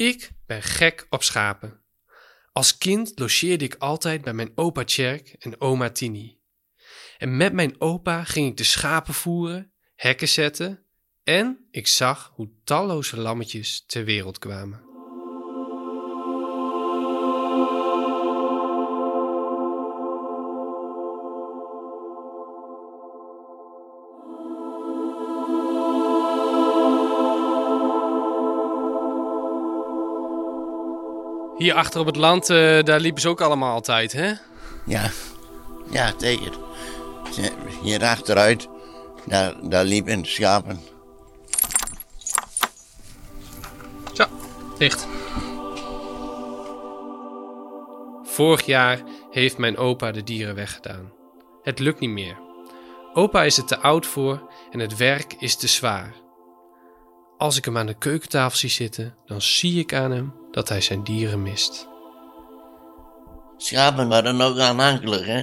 Ik 0.00 0.30
ben 0.46 0.62
gek 0.62 1.06
op 1.10 1.22
schapen. 1.22 1.84
Als 2.52 2.78
kind 2.78 3.18
logeerde 3.18 3.64
ik 3.64 3.74
altijd 3.74 4.22
bij 4.22 4.32
mijn 4.32 4.52
opa 4.54 4.84
Tjerk 4.84 5.28
en 5.38 5.60
oma 5.60 5.90
Tini. 5.90 6.40
En 7.18 7.36
met 7.36 7.52
mijn 7.52 7.80
opa 7.80 8.24
ging 8.24 8.48
ik 8.48 8.56
de 8.56 8.64
schapen 8.64 9.14
voeren, 9.14 9.72
hekken 9.94 10.28
zetten 10.28 10.86
en 11.22 11.66
ik 11.70 11.86
zag 11.86 12.32
hoe 12.34 12.50
talloze 12.64 13.16
lammetjes 13.16 13.84
ter 13.86 14.04
wereld 14.04 14.38
kwamen. 14.38 14.89
Hier 31.60 31.74
achter 31.74 32.00
op 32.00 32.06
het 32.06 32.16
land, 32.16 32.50
eh, 32.50 32.82
daar 32.82 33.00
liepen 33.00 33.20
ze 33.22 33.28
ook 33.28 33.40
allemaal 33.40 33.72
altijd, 33.74 34.12
hè? 34.12 34.32
Ja, 34.86 35.10
ja, 35.90 36.12
zeker. 36.18 36.52
Ze- 37.32 37.52
Hier 37.82 38.04
achteruit, 38.04 38.68
daar, 39.26 39.54
daar 39.68 39.84
liepen 39.84 40.24
schapen. 40.24 40.80
Zo, 44.12 44.24
dicht. 44.78 45.06
Vorig 48.24 48.66
jaar 48.66 49.02
heeft 49.30 49.58
mijn 49.58 49.76
opa 49.76 50.10
de 50.12 50.22
dieren 50.24 50.54
weggedaan. 50.54 51.12
Het 51.62 51.78
lukt 51.78 52.00
niet 52.00 52.10
meer. 52.10 52.38
Opa 53.14 53.42
is 53.42 53.56
er 53.58 53.64
te 53.64 53.78
oud 53.78 54.06
voor 54.06 54.50
en 54.70 54.78
het 54.78 54.96
werk 54.96 55.34
is 55.38 55.56
te 55.56 55.66
zwaar. 55.66 56.14
Als 57.40 57.56
ik 57.56 57.64
hem 57.64 57.78
aan 57.78 57.86
de 57.86 57.94
keukentafel 57.94 58.58
zie 58.58 58.70
zitten, 58.70 59.14
dan 59.26 59.42
zie 59.42 59.78
ik 59.78 59.94
aan 59.94 60.10
hem 60.10 60.34
dat 60.50 60.68
hij 60.68 60.80
zijn 60.80 61.04
dieren 61.04 61.42
mist. 61.42 61.88
Schapen 63.56 64.08
waren 64.08 64.40
ook 64.40 64.58
aanhankelijk, 64.58 65.26
hè. 65.26 65.42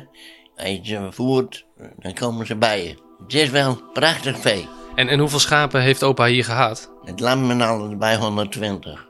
Als 0.56 0.70
je 0.70 0.80
ze 0.84 1.08
voert, 1.12 1.66
dan 2.00 2.14
komen 2.14 2.46
ze 2.46 2.56
bij 2.56 2.84
je. 2.84 2.96
Het 3.24 3.34
is 3.34 3.50
wel 3.50 3.82
prachtig 3.94 4.40
vee. 4.40 4.68
En, 4.96 5.08
en 5.08 5.20
hoeveel 5.20 5.40
schapen 5.40 5.82
heeft 5.82 6.04
opa 6.04 6.26
hier 6.26 6.44
gehad? 6.44 6.92
Het 7.04 7.20
lam 7.20 7.50
en 7.50 7.62
alles 7.62 7.98
bij 7.98 8.16
120. 8.16 9.08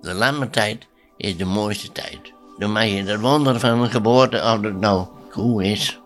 De 0.00 0.14
lammetijd 0.14 0.86
is 1.16 1.36
de 1.36 1.44
mooiste 1.44 1.92
tijd. 1.92 2.32
Dan 2.58 2.72
mag 2.72 2.84
je 2.84 3.02
het 3.02 3.20
wonder 3.20 3.60
van 3.60 3.82
een 3.82 3.90
geboorte, 3.90 4.36
of 4.36 4.60
het 4.60 4.80
nou 4.80 5.06
koe 5.30 5.64
is, 5.64 6.00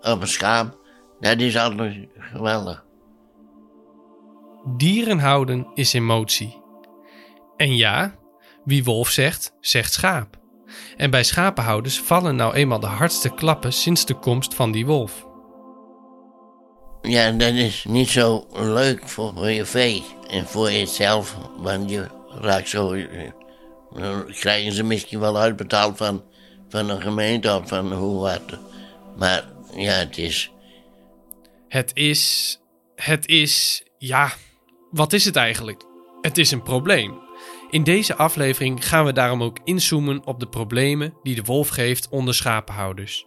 of 0.00 0.20
een 0.20 0.28
schaap, 0.28 0.76
dat 1.20 1.38
is 1.38 1.56
altijd 1.56 2.08
geweldig. 2.18 2.88
Dieren 4.64 5.18
houden 5.18 5.66
is 5.74 5.92
emotie. 5.92 6.62
En 7.56 7.76
ja, 7.76 8.14
wie 8.64 8.84
wolf 8.84 9.08
zegt, 9.08 9.52
zegt 9.60 9.92
schaap. 9.92 10.38
En 10.96 11.10
bij 11.10 11.24
schapenhouders 11.24 12.00
vallen 12.00 12.36
nou 12.36 12.54
eenmaal 12.54 12.80
de 12.80 12.86
hardste 12.86 13.34
klappen 13.34 13.72
sinds 13.72 14.06
de 14.06 14.14
komst 14.14 14.54
van 14.54 14.72
die 14.72 14.86
wolf. 14.86 15.26
Ja, 17.02 17.30
dat 17.30 17.52
is 17.52 17.84
niet 17.84 18.08
zo 18.08 18.46
leuk 18.52 19.08
voor, 19.08 19.50
je 19.50 19.64
vee 19.64 20.04
en 20.28 20.46
voor 20.46 20.70
jezelf, 20.72 21.36
want 21.56 21.90
je 21.90 22.06
raakt 22.28 22.68
zo. 22.68 22.92
eh, 22.92 23.30
Dan 23.92 24.26
krijgen 24.26 24.72
ze 24.72 24.82
misschien 24.82 25.20
wel 25.20 25.38
uitbetaald 25.38 25.96
van, 25.96 26.24
van 26.68 26.88
een 26.90 27.00
gemeente 27.02 27.56
of 27.56 27.68
van 27.68 27.92
hoe 27.92 28.20
wat. 28.20 28.58
Maar 29.16 29.48
ja, 29.74 29.92
het 29.92 30.18
is. 30.18 30.52
Het 31.68 31.90
is. 31.94 32.58
Het 32.94 33.26
is. 33.26 33.84
Ja, 33.98 34.32
wat 34.90 35.12
is 35.12 35.24
het 35.24 35.36
eigenlijk? 35.36 35.82
Het 36.20 36.38
is 36.38 36.50
een 36.50 36.62
probleem. 36.62 37.18
In 37.70 37.84
deze 37.84 38.16
aflevering 38.16 38.86
gaan 38.86 39.04
we 39.04 39.12
daarom 39.12 39.42
ook 39.42 39.58
inzoomen 39.64 40.26
op 40.26 40.40
de 40.40 40.48
problemen 40.48 41.14
die 41.22 41.34
de 41.34 41.44
wolf 41.44 41.68
geeft 41.68 42.08
onder 42.08 42.34
schapenhouders. 42.34 43.26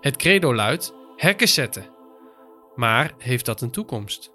Het 0.00 0.16
credo 0.16 0.54
luidt: 0.54 0.94
hekken 1.16 1.48
zetten. 1.48 1.92
Maar 2.74 3.14
heeft 3.18 3.44
dat 3.44 3.60
een 3.60 3.70
toekomst? 3.70 4.32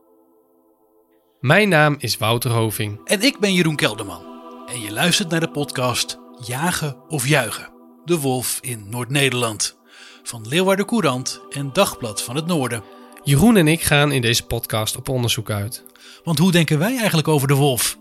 Mijn 1.39 1.69
naam 1.69 1.95
is 1.97 2.17
Wouter 2.17 2.51
Hoving. 2.51 3.01
En 3.03 3.21
ik 3.21 3.39
ben 3.39 3.53
Jeroen 3.53 3.75
Kelderman. 3.75 4.25
En 4.65 4.81
je 4.81 4.91
luistert 4.91 5.29
naar 5.29 5.39
de 5.39 5.51
podcast 5.51 6.19
Jagen 6.45 7.03
of 7.07 7.27
Juichen. 7.27 7.73
De 8.05 8.19
Wolf 8.19 8.57
in 8.61 8.89
Noord-Nederland. 8.89 9.79
Van 10.23 10.47
Leeuwarden 10.47 10.85
Courant 10.85 11.41
en 11.49 11.73
Dagblad 11.73 12.23
van 12.23 12.35
het 12.35 12.45
Noorden. 12.45 12.83
Jeroen 13.29 13.57
en 13.57 13.67
ik 13.67 13.81
gaan 13.81 14.11
in 14.11 14.21
deze 14.21 14.45
podcast 14.45 14.97
op 14.97 15.09
onderzoek 15.09 15.49
uit. 15.49 15.83
Want 16.23 16.37
hoe 16.37 16.51
denken 16.51 16.79
wij 16.79 16.97
eigenlijk 16.97 17.27
over 17.27 17.47
de 17.47 17.53
wolf? 17.53 17.97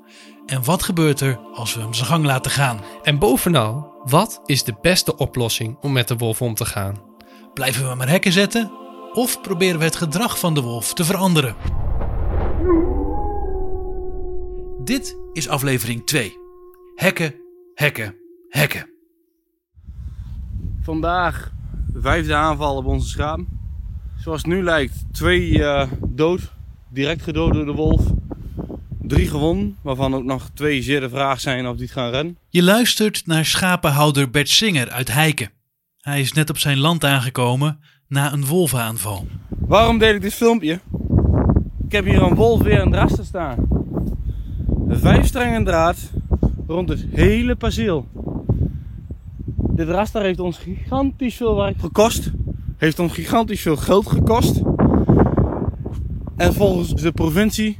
En 0.47 0.65
wat 0.65 0.83
gebeurt 0.83 1.21
er 1.21 1.39
als 1.39 1.75
we 1.75 1.81
hem 1.81 1.95
zijn 1.95 2.07
gang 2.07 2.25
laten 2.25 2.51
gaan? 2.51 2.81
En 3.03 3.19
bovenal, 3.19 4.01
wat 4.05 4.41
is 4.45 4.63
de 4.65 4.75
beste 4.81 5.17
oplossing 5.17 5.77
om 5.81 5.93
met 5.93 6.09
de 6.09 6.17
wolf 6.17 6.43
om 6.43 6.55
te 6.55 6.65
gaan? 6.65 7.03
Blijven 7.55 7.89
we 7.89 7.95
maar 7.95 8.09
hekken 8.09 8.33
zetten? 8.33 8.71
Of 9.13 9.41
proberen 9.41 9.79
we 9.79 9.85
het 9.85 9.97
gedrag 9.97 10.39
van 10.39 10.55
de 10.55 10.61
wolf 10.61 10.95
te 10.95 11.05
veranderen? 11.05 11.57
Dit 14.85 15.17
is 15.33 15.49
aflevering 15.49 16.07
2. 16.07 16.37
Hekken, 16.95 17.35
hekken, 17.75 18.17
hekken. 18.49 18.91
Vandaag 20.81 21.53
de 21.93 22.01
vijfde 22.01 22.35
aanval 22.35 22.77
op 22.77 22.87
onze 22.87 23.09
schaap. 23.09 23.58
Zoals 24.21 24.43
het 24.43 24.47
nu 24.47 24.63
lijkt, 24.63 25.05
twee 25.13 25.65
eh, 25.65 25.89
dood, 26.09 26.53
direct 26.89 27.23
gedood 27.23 27.53
door 27.53 27.67
de 27.67 27.73
wolf. 27.73 28.03
Drie 29.01 29.29
gewonnen, 29.29 29.77
waarvan 29.83 30.15
ook 30.15 30.25
nog 30.25 30.51
twee 30.55 30.83
zeer 30.83 31.01
de 31.01 31.09
vraag 31.09 31.41
zijn 31.41 31.67
of 31.67 31.77
die 31.77 31.85
het 31.85 31.93
gaan 31.93 32.11
rennen. 32.11 32.39
Je 32.49 32.63
luistert 32.63 33.27
naar 33.27 33.45
schapenhouder 33.45 34.31
Bert 34.31 34.49
Singer 34.49 34.91
uit 34.91 35.13
Heiken. 35.13 35.51
Hij 36.01 36.21
is 36.21 36.33
net 36.33 36.51
op 36.51 36.59
zijn 36.59 36.79
land 36.79 37.05
aangekomen 37.05 37.81
na 38.09 38.33
een 38.33 38.47
wolvenaanval. 38.47 39.27
Waarom 39.49 39.99
deel 39.99 40.15
ik 40.15 40.21
dit 40.21 40.35
filmpje? 40.35 40.81
Ik 41.87 41.93
heb 41.93 42.05
hier 42.05 42.23
een 42.23 42.35
wolf 42.35 42.63
weer 42.63 42.81
een 42.81 42.95
raster 42.95 43.25
staan. 43.25 43.69
Vijf 44.89 45.27
strengen 45.27 45.65
draad 45.65 45.97
rond 46.67 46.89
het 46.89 47.07
hele 47.13 47.55
perceel. 47.55 48.09
Dit 49.57 49.89
raster 49.89 50.23
heeft 50.23 50.41
ons 50.41 50.59
gigantisch 50.59 51.35
veel 51.37 51.57
werk 51.57 51.81
gekost. 51.81 52.31
Heeft 52.79 52.99
ons 52.99 53.13
gigantisch 53.13 53.61
veel 53.61 53.77
geld 53.77 54.07
gekost. 54.07 54.61
En 56.37 56.55
volgens 56.55 56.95
de 57.03 57.13
provincie 57.13 57.79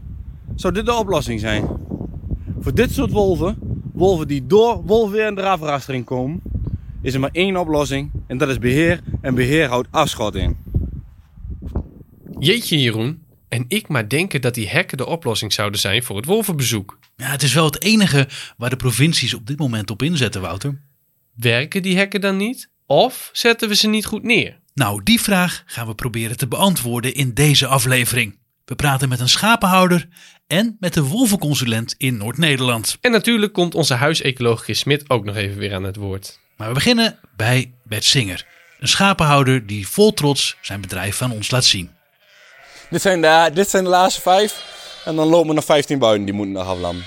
zou 0.55 0.75
dit 0.75 0.87
de 0.87 0.95
oplossing 0.95 1.41
zijn. 1.41 1.69
Voor 2.61 2.75
dit 2.75 2.93
soort 2.93 3.11
wolven, 3.11 3.59
wolven 3.93 4.29
die 4.29 4.47
door 4.47 4.83
wolfweer 4.85 5.27
en 5.27 5.35
draavrastering 5.35 6.05
komen, 6.05 6.43
is 7.03 7.15
er 7.15 7.21
maar 7.21 7.31
één 7.33 7.57
oplossing. 7.57 8.11
En 8.27 8.39
dat 8.39 8.49
is 8.49 8.59
beheer. 8.59 9.01
En 9.21 9.35
beheer 9.35 9.69
houdt 9.69 9.89
afschot 9.91 10.35
in. 10.35 10.57
Jeetje 12.39 12.81
Jeroen, 12.81 13.23
en 13.49 13.65
ik 13.69 13.89
maar 13.89 14.09
denken 14.09 14.41
dat 14.41 14.55
die 14.55 14.69
hekken 14.69 14.97
de 14.97 15.07
oplossing 15.07 15.53
zouden 15.53 15.81
zijn 15.81 16.03
voor 16.03 16.17
het 16.17 16.25
wolvenbezoek. 16.25 16.99
Ja, 17.17 17.27
het 17.27 17.43
is 17.43 17.55
wel 17.55 17.65
het 17.65 17.83
enige 17.83 18.29
waar 18.57 18.71
de 18.71 18.77
provincies 18.77 19.35
op 19.35 19.47
dit 19.47 19.59
moment 19.59 19.91
op 19.91 20.03
inzetten, 20.03 20.41
Wouter. 20.41 20.81
Werken 21.35 21.83
die 21.83 21.97
hekken 21.97 22.21
dan 22.21 22.37
niet? 22.37 22.71
Of 22.87 23.31
zetten 23.33 23.69
we 23.69 23.75
ze 23.75 23.89
niet 23.89 24.07
goed 24.07 24.23
neer? 24.23 24.61
Nou, 24.79 25.03
die 25.03 25.21
vraag 25.21 25.63
gaan 25.67 25.87
we 25.87 25.95
proberen 25.95 26.37
te 26.37 26.47
beantwoorden 26.47 27.15
in 27.15 27.35
deze 27.35 27.67
aflevering. 27.67 28.39
We 28.65 28.75
praten 28.75 29.09
met 29.09 29.21
een 29.21 29.29
schapenhouder 29.29 30.09
en 30.47 30.77
met 30.81 30.95
de 30.95 31.03
wolvenconsulent 31.03 31.95
in 31.97 32.17
Noord-Nederland. 32.17 32.99
En 33.01 33.11
natuurlijk 33.11 33.53
komt 33.53 33.75
onze 33.75 33.95
huisecoloog 33.95 34.65
Smit 34.67 35.11
ook 35.11 35.25
nog 35.25 35.37
even 35.37 35.59
weer 35.59 35.75
aan 35.75 35.83
het 35.83 35.97
woord. 35.97 36.39
Maar 36.57 36.69
we 36.69 36.75
beginnen 36.75 37.19
bij 37.37 37.73
Bert 37.85 38.05
Singer, 38.05 38.47
een 38.81 38.89
schapenhouder 38.89 39.67
die 39.67 39.89
vol 39.89 40.13
trots 40.13 40.57
zijn 40.61 40.81
bedrijf 40.81 41.23
aan 41.23 41.33
ons 41.33 41.51
laat 41.51 41.65
zien. 41.65 41.91
Dit 42.91 43.03
zijn, 43.03 43.21
de, 43.21 43.51
dit 43.55 43.71
zijn 43.71 43.85
de 43.85 43.91
laatste 43.91 44.21
vijf. 44.21 44.63
En 45.05 45.17
dan 45.17 45.29
lopen 45.29 45.49
er 45.49 45.55
nog 45.55 45.65
15 45.65 45.99
buiten, 45.99 46.25
die 46.25 46.35
moeten 46.35 46.55
nog 46.55 46.67
aflammen. 46.67 47.05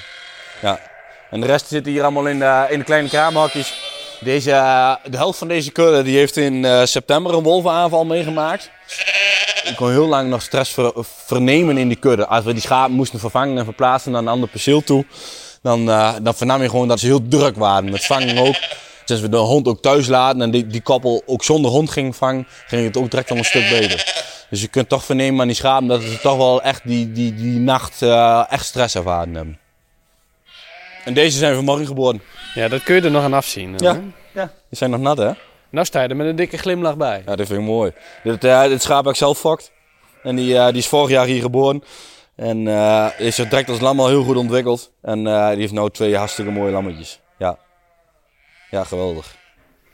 Ja. 0.61 0.79
En 1.29 1.41
de 1.41 1.47
rest 1.47 1.67
zitten 1.67 1.91
hier 1.91 2.01
allemaal 2.01 2.27
in 2.27 2.39
de, 2.39 2.67
in 2.69 2.79
de 2.79 2.85
kleine 2.85 3.09
kraamhokjes. 3.09 3.90
Deze, 4.23 4.51
eh, 4.51 4.95
de 5.09 5.18
helft 5.18 5.38
van 5.38 5.47
deze 5.47 5.71
kudde 5.71 6.03
die 6.03 6.18
heeft 6.18 6.38
in 6.38 6.65
eh, 6.65 6.81
september 6.83 7.33
een 7.33 7.44
wolvenaanval 7.44 8.06
meegemaakt. 8.06 8.71
Ik 9.63 9.75
kon 9.75 9.89
heel 9.89 10.07
lang 10.07 10.29
nog 10.29 10.41
stress 10.41 10.71
ver- 10.71 10.94
vernemen 11.25 11.77
in 11.77 11.88
die 11.88 11.97
kudde. 11.97 12.27
Als 12.27 12.44
we 12.45 12.51
die 12.53 12.62
schapen 12.62 12.94
moesten 12.95 13.19
vervangen 13.19 13.57
en 13.57 13.63
verplaatsen 13.63 14.12
naar 14.12 14.21
een 14.21 14.27
ander 14.27 14.50
perceel 14.50 14.83
toe, 14.83 15.06
dan, 15.62 15.89
eh, 15.89 16.13
dan 16.21 16.33
vernam 16.35 16.62
je 16.62 16.69
gewoon 16.69 16.88
dat 16.88 17.00
ze 17.00 17.06
heel 17.06 17.27
druk 17.27 17.56
waren. 17.56 17.91
Met 17.91 18.06
vangen 18.06 18.38
ook. 18.38 18.56
Sinds 19.06 19.21
we 19.21 19.29
de 19.29 19.38
hond 19.38 19.68
ook 19.68 19.81
thuis 19.81 20.07
laten 20.07 20.41
en 20.41 20.51
die, 20.51 20.67
die 20.67 20.81
koppel 20.81 21.24
ook 21.25 21.44
zonder 21.44 21.71
hond 21.71 21.89
ging 21.91 22.15
vangen, 22.15 22.47
ging 22.67 22.85
het 22.85 22.97
ook 22.97 23.12
direct 23.12 23.31
al 23.31 23.38
een 23.38 23.45
stuk 23.45 23.69
beter. 23.69 24.24
Dus 24.50 24.62
je 24.62 24.67
kunt 24.67 24.89
toch 24.89 25.03
vernemen 25.06 25.41
aan 25.41 25.47
die 25.47 25.56
schapen 25.56 25.88
dat 25.88 26.01
ze 26.01 26.19
toch 26.21 26.38
wel 26.38 26.62
echt 26.62 26.81
die, 26.83 27.12
die, 27.12 27.35
die 27.35 27.59
nacht 27.59 28.01
echt 28.50 28.65
stress 28.65 28.95
ervaren 28.95 29.35
hebben. 29.35 29.59
En 31.06 31.13
deze 31.13 31.38
zijn 31.38 31.56
vanmorgen 31.56 31.85
geboren. 31.85 32.21
Ja, 32.53 32.68
dat 32.68 32.83
kun 32.83 32.95
je 32.95 33.01
er 33.01 33.12
nog 33.12 33.24
aan 33.24 33.33
afzien. 33.33 33.74
Ja. 33.77 34.00
ja. 34.33 34.45
Die 34.69 34.77
zijn 34.77 34.89
nog 34.89 35.00
nat 35.00 35.18
hè? 35.18 35.31
Nou 35.69 35.86
sta 35.86 36.01
je 36.01 36.07
er 36.07 36.15
met 36.15 36.27
een 36.27 36.36
dikke 36.36 36.57
glimlach 36.57 36.98
bij. 36.98 37.24
Ja, 37.25 37.36
dat 37.36 37.48
vind 37.48 37.59
ik 37.59 37.65
mooi. 37.65 37.92
Dit, 38.24 38.44
eh, 38.44 38.63
dit 38.63 38.81
schaap 38.81 39.03
heb 39.03 39.13
ik 39.13 39.19
zelf 39.19 39.39
fokt. 39.39 39.71
En 40.24 40.36
die, 40.36 40.57
eh, 40.57 40.68
die 40.68 40.77
is 40.77 40.88
vorig 40.88 41.09
jaar 41.09 41.25
hier 41.25 41.42
geboren. 41.42 41.83
En 42.36 42.68
eh 42.68 43.07
is 43.18 43.38
er 43.38 43.50
direct 43.50 43.69
als 43.69 43.80
lam 43.80 44.00
al 44.00 44.07
heel 44.07 44.24
goed 44.24 44.36
ontwikkeld. 44.36 44.92
En 45.01 45.27
eh, 45.27 45.50
die 45.50 45.57
heeft 45.59 45.74
nu 45.74 45.89
twee 45.89 46.18
hartstikke 46.18 46.51
mooie 46.51 46.71
lammetjes. 46.71 47.19
Ja, 47.38 47.57
ja 48.69 48.83
geweldig. 48.83 49.36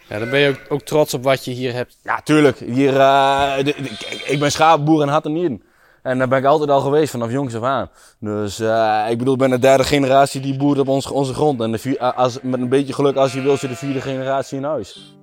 Ja, 0.09 0.19
dan 0.19 0.30
ben 0.30 0.39
je 0.39 0.50
ook, 0.50 0.59
ook 0.69 0.81
trots 0.81 1.13
op 1.13 1.24
wat 1.24 1.45
je 1.45 1.51
hier 1.51 1.74
hebt. 1.74 1.98
Ja, 2.04 2.21
tuurlijk. 2.21 2.59
Hier, 2.59 3.00
eh, 3.00 3.56
de- 3.57 3.63
de- 3.63 3.74
kijk, 3.74 4.21
ik 4.25 4.39
ben 4.39 4.51
schapenboer 4.51 5.01
in. 5.24 5.63
En 6.07 6.18
daar 6.18 6.27
ben 6.27 6.38
ik 6.38 6.45
altijd 6.45 6.69
al 6.69 6.81
geweest, 6.81 7.12
vanaf 7.12 7.31
jongs 7.31 7.56
af 7.56 7.63
aan. 7.63 7.89
Dus 8.19 8.59
eh, 8.59 9.06
ik 9.09 9.18
bedoel, 9.18 9.33
ik 9.33 9.39
ben 9.39 9.50
de 9.50 9.59
derde 9.59 9.83
generatie 9.83 10.42
die 10.42 10.57
boert 10.57 10.80
op 10.80 10.88
ons, 10.88 11.07
onze 11.07 11.33
grond. 11.33 11.62
En 11.62 11.71
de 11.71 11.77
vier, 11.77 11.98
eh, 11.98 12.18
als, 12.18 12.39
met 12.42 12.59
een 12.59 12.69
beetje 12.69 12.94
geluk, 12.94 13.15
als 13.15 13.33
je 13.33 13.42
wil, 13.42 13.57
zit 13.57 13.69
de 13.69 13.75
vierde 13.75 14.01
generatie 14.01 14.57
in 14.57 14.63
huis. 14.63 15.15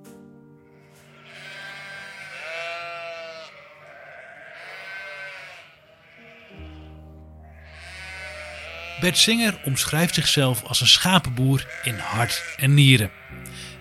Bert 9.01 9.17
Singer 9.17 9.61
omschrijft 9.65 10.13
zichzelf 10.13 10.63
als 10.67 10.81
een 10.81 10.87
schapenboer 10.87 11.67
in 11.83 11.97
hart 11.97 12.43
en 12.57 12.73
nieren. 12.73 13.11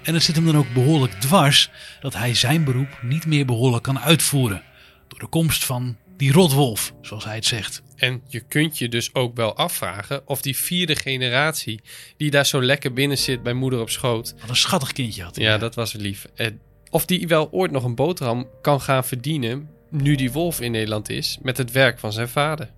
En 0.02 0.14
het 0.14 0.22
zit 0.22 0.36
hem 0.36 0.44
dan 0.46 0.56
ook 0.56 0.72
behoorlijk 0.74 1.12
dwars 1.12 1.70
dat 2.00 2.14
hij 2.14 2.34
zijn 2.34 2.64
beroep 2.64 2.98
niet 3.02 3.26
meer 3.26 3.46
behoorlijk 3.46 3.82
kan 3.82 4.00
uitvoeren. 4.00 4.62
Door 5.08 5.18
de 5.18 5.26
komst 5.26 5.64
van 5.64 5.96
die 6.16 6.32
rotwolf, 6.32 6.92
zoals 7.00 7.24
hij 7.24 7.34
het 7.34 7.44
zegt. 7.46 7.82
En 7.96 8.22
je 8.28 8.40
kunt 8.40 8.78
je 8.78 8.88
dus 8.88 9.14
ook 9.14 9.36
wel 9.36 9.56
afvragen 9.56 10.22
of 10.28 10.42
die 10.42 10.56
vierde 10.56 10.96
generatie, 10.96 11.80
die 12.16 12.30
daar 12.30 12.46
zo 12.46 12.62
lekker 12.62 12.92
binnen 12.92 13.18
zit 13.18 13.42
bij 13.42 13.52
moeder 13.52 13.80
op 13.80 13.90
schoot, 13.90 14.34
Wat 14.40 14.48
een 14.48 14.56
schattig 14.56 14.92
kindje 14.92 15.22
had 15.22 15.36
hij. 15.36 15.44
ja, 15.44 15.58
dat 15.58 15.74
was 15.74 15.92
lief. 15.92 16.26
Eh, 16.34 16.46
Of 16.90 17.06
die 17.06 17.28
wel 17.28 17.48
ooit 17.50 17.70
nog 17.70 17.84
een 17.84 17.94
boterham 17.94 18.48
kan 18.62 18.80
gaan 18.80 19.04
verdienen, 19.04 19.68
nu 19.90 20.14
die 20.14 20.32
wolf 20.32 20.60
in 20.60 20.70
Nederland 20.72 21.08
is, 21.10 21.38
met 21.42 21.56
het 21.56 21.72
werk 21.72 21.98
van 21.98 22.12
zijn 22.12 22.28
vader. 22.28 22.70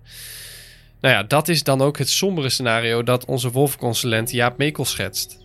Nou 1.01 1.13
ja, 1.13 1.23
dat 1.23 1.47
is 1.47 1.63
dan 1.63 1.81
ook 1.81 1.97
het 1.97 2.09
sombere 2.09 2.49
scenario 2.49 3.03
dat 3.03 3.25
onze 3.25 3.51
wolfconsulent 3.51 4.31
Jaap 4.31 4.57
Mekel 4.57 4.85
schetst. 4.85 5.37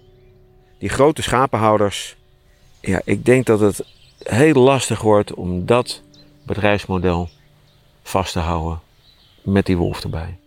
die 0.78 0.88
grote 0.88 1.22
schapenhouders. 1.22 2.16
Ja, 2.80 3.00
ik 3.04 3.24
denk 3.24 3.46
dat 3.46 3.60
het 3.60 3.84
heel 4.18 4.54
lastig 4.62 5.00
wordt 5.00 5.34
om 5.34 5.66
dat 5.66 6.02
bedrijfsmodel 6.46 7.28
vast 8.02 8.32
te 8.32 8.38
houden 8.38 8.80
met 9.42 9.66
die 9.66 9.76
wolf 9.76 10.02
erbij. 10.02 10.38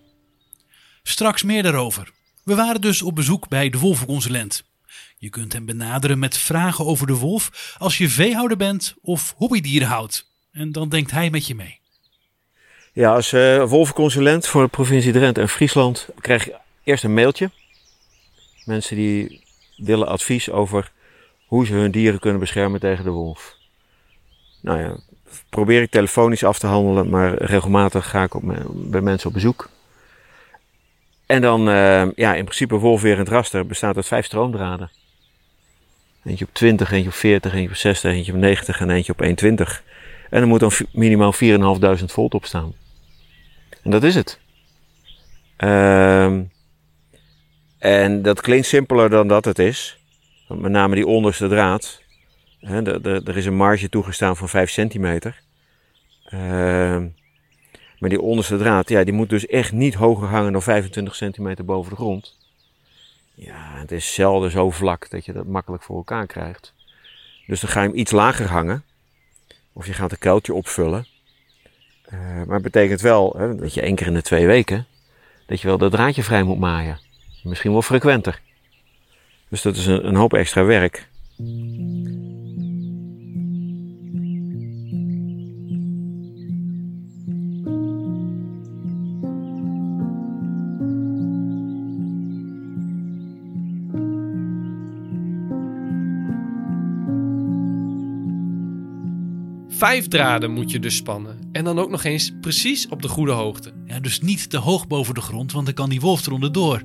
Straks 1.04 1.44
meer 1.44 1.64
daarover. 1.64 2.12
We 2.44 2.56
waren 2.56 2.82
dus 2.82 3.02
op 3.02 3.16
bezoek 3.16 3.48
bij 3.48 3.70
de 3.70 3.80
wolvenconsulent. 3.80 4.64
Je 5.18 5.30
kunt 5.30 5.54
hem 5.54 5.66
benaderen 5.66 6.20
met 6.20 6.38
vragen 6.38 6.86
over 6.86 7.08
de 7.08 7.16
wolf 7.16 7.76
als 7.78 7.98
je 7.98 8.10
veehouder 8.10 8.58
bent 8.58 8.96
of 9.02 9.34
hobbydieren 9.38 9.88
houdt. 9.88 10.30
En 10.52 10.72
dan 10.72 10.90
denkt 10.90 11.12
hij 11.12 11.30
met 11.30 11.48
je 11.48 11.56
mee. 11.56 11.80
Ja, 12.94 13.14
als 13.14 13.34
eh 13.34 13.64
wolvenconsulent 13.64 14.48
voor 14.48 14.64
de 14.64 14.70
provincie 14.70 15.12
Drenthe 15.12 15.42
en 15.42 15.50
Friesland 15.50 16.08
krijg 16.20 16.46
je 16.46 16.56
eerst 16.84 17.04
een 17.04 17.14
mailtje. 17.14 17.50
Mensen 18.66 18.96
die 18.96 19.44
willen 19.78 20.08
advies 20.08 20.50
over 20.50 20.92
hoe 21.46 21.66
ze 21.66 21.74
hun 21.74 21.92
dieren 21.92 22.20
kunnen 22.20 22.40
beschermen 22.40 22.80
tegen 22.80 23.04
de 23.04 23.10
wolf. 23.10 23.56
Nou 24.62 24.80
ja, 24.80 25.00
probeer 25.50 25.82
ik 25.82 25.90
telefonisch 25.90 26.44
af 26.44 26.60
te 26.60 26.68
handelen, 26.68 27.10
maar 27.10 27.34
regelmatig 27.34 28.10
ga 28.10 28.24
ik 28.24 28.34
op 28.34 28.44
bij 28.74 29.02
mensen 29.02 29.28
op 29.28 29.34
bezoek. 29.34 29.70
En 31.26 31.42
dan, 31.42 31.70
eh, 31.70 32.08
ja, 32.16 32.36
in 32.36 32.44
principe 32.44 32.76
wolfwerend 32.76 33.30
raster 33.30 33.66
bestaat 33.66 33.96
uit 33.96 34.08
vijf 34.08 34.26
stroomdraden. 34.26 34.90
Eentje 36.24 36.46
op 36.46 36.54
20, 36.54 36.92
eentje 36.92 37.10
op 37.10 37.16
40, 37.16 37.54
eentje 37.54 37.70
op 37.70 37.76
60, 37.76 38.12
eentje 38.12 38.34
op 38.34 38.38
90 38.38 38.80
en 38.80 38.90
eentje 38.90 39.12
op 39.12 39.20
120. 39.20 39.84
En 40.30 40.42
er 40.42 40.48
moet 40.48 40.60
dan 40.60 40.72
minimaal 40.92 41.34
4.500 41.34 42.12
volt 42.12 42.34
op 42.34 42.46
staan. 42.46 42.74
En 43.84 43.92
dat 43.92 44.04
is 44.04 44.16
het. 44.16 44.40
Ehm, 45.58 46.42
en 47.78 48.22
dat 48.22 48.42
klinkt 48.42 48.68
simpeler 48.68 49.10
dan 49.10 49.28
dat 49.28 49.46
het 49.46 49.60
is. 49.60 49.98
Met 50.48 50.72
name 50.72 50.96
die 50.96 51.08
onderste 51.08 51.48
draad. 51.48 52.02
Er 52.66 53.38
is 53.38 53.46
een 53.46 53.56
marge 53.56 53.90
toegestaan 53.90 54.38
van 54.38 54.50
5 54.50 54.70
centimeter. 54.70 55.42
Ehm, 56.26 57.08
maar 58.00 58.10
die 58.10 58.22
onderste 58.22 58.58
draad, 58.58 58.90
ja, 58.90 59.04
die 59.04 59.14
moet 59.14 59.30
dus 59.30 59.46
echt 59.46 59.72
niet 59.72 59.94
hoger 59.94 60.28
hangen 60.28 60.52
dan 60.52 60.62
25 60.62 61.16
centimeter 61.16 61.66
boven 61.66 61.90
de 61.90 61.96
grond. 61.96 62.38
Ja, 63.36 63.78
het 63.78 63.92
is 63.92 64.14
zelden 64.14 64.52
zo 64.52 64.72
vlak 64.72 65.10
dat 65.10 65.26
je 65.26 65.34
dat 65.34 65.46
makkelijk 65.46 65.84
voor 65.84 65.96
elkaar 65.96 66.28
krijgt. 66.28 66.74
Dus 67.48 67.60
dan 67.60 67.70
ga 67.70 67.82
je 67.82 67.88
hem 67.88 67.98
iets 67.98 68.12
lager 68.12 68.48
hangen. 68.48 68.84
Of 69.74 69.86
je 69.86 69.94
gaat 69.94 70.12
een 70.12 70.18
kuiltje 70.18 70.54
opvullen. 70.54 71.08
Eh, 72.06 72.20
maar 72.20 72.54
het 72.54 72.62
betekent 72.62 73.02
wel 73.02 73.36
hè, 73.38 73.56
dat 73.56 73.74
je 73.74 73.82
één 73.82 73.96
keer 73.96 74.08
in 74.08 74.14
de 74.14 74.22
twee 74.22 74.46
weken, 74.46 74.86
dat 75.46 75.62
je 75.62 75.68
wel 75.68 75.78
dat 75.78 75.92
draadje 75.92 76.24
vrij 76.24 76.44
moet 76.44 76.60
maaien. 76.60 77.00
Misschien 77.44 77.72
wel 77.72 77.82
frequenter. 77.82 78.42
Dus 79.50 79.62
dat 79.62 79.76
is 79.76 79.86
een, 79.86 80.08
een 80.08 80.16
hoop 80.16 80.34
extra 80.34 80.64
werk. 80.64 81.08
Vijf 99.78 100.08
draden 100.08 100.52
moet 100.52 100.72
je 100.72 100.80
dus 100.80 100.96
spannen. 100.96 101.40
En 101.52 101.64
dan 101.64 101.80
ook 101.80 101.90
nog 101.90 102.04
eens 102.04 102.32
precies 102.42 102.88
op 102.88 103.02
de 103.02 103.08
goede 103.08 103.32
hoogte. 103.32 103.72
Ja, 103.86 104.00
dus 104.00 104.22
niet 104.22 104.50
te 104.50 104.58
hoog 104.58 104.88
boven 104.88 105.14
de 105.14 105.22
grond, 105.22 105.52
want 105.52 105.66
dan 105.66 105.76
kan 105.76 105.90
die 105.90 106.02
wolf 106.02 106.26
eronder 106.26 106.52
door. 106.52 106.82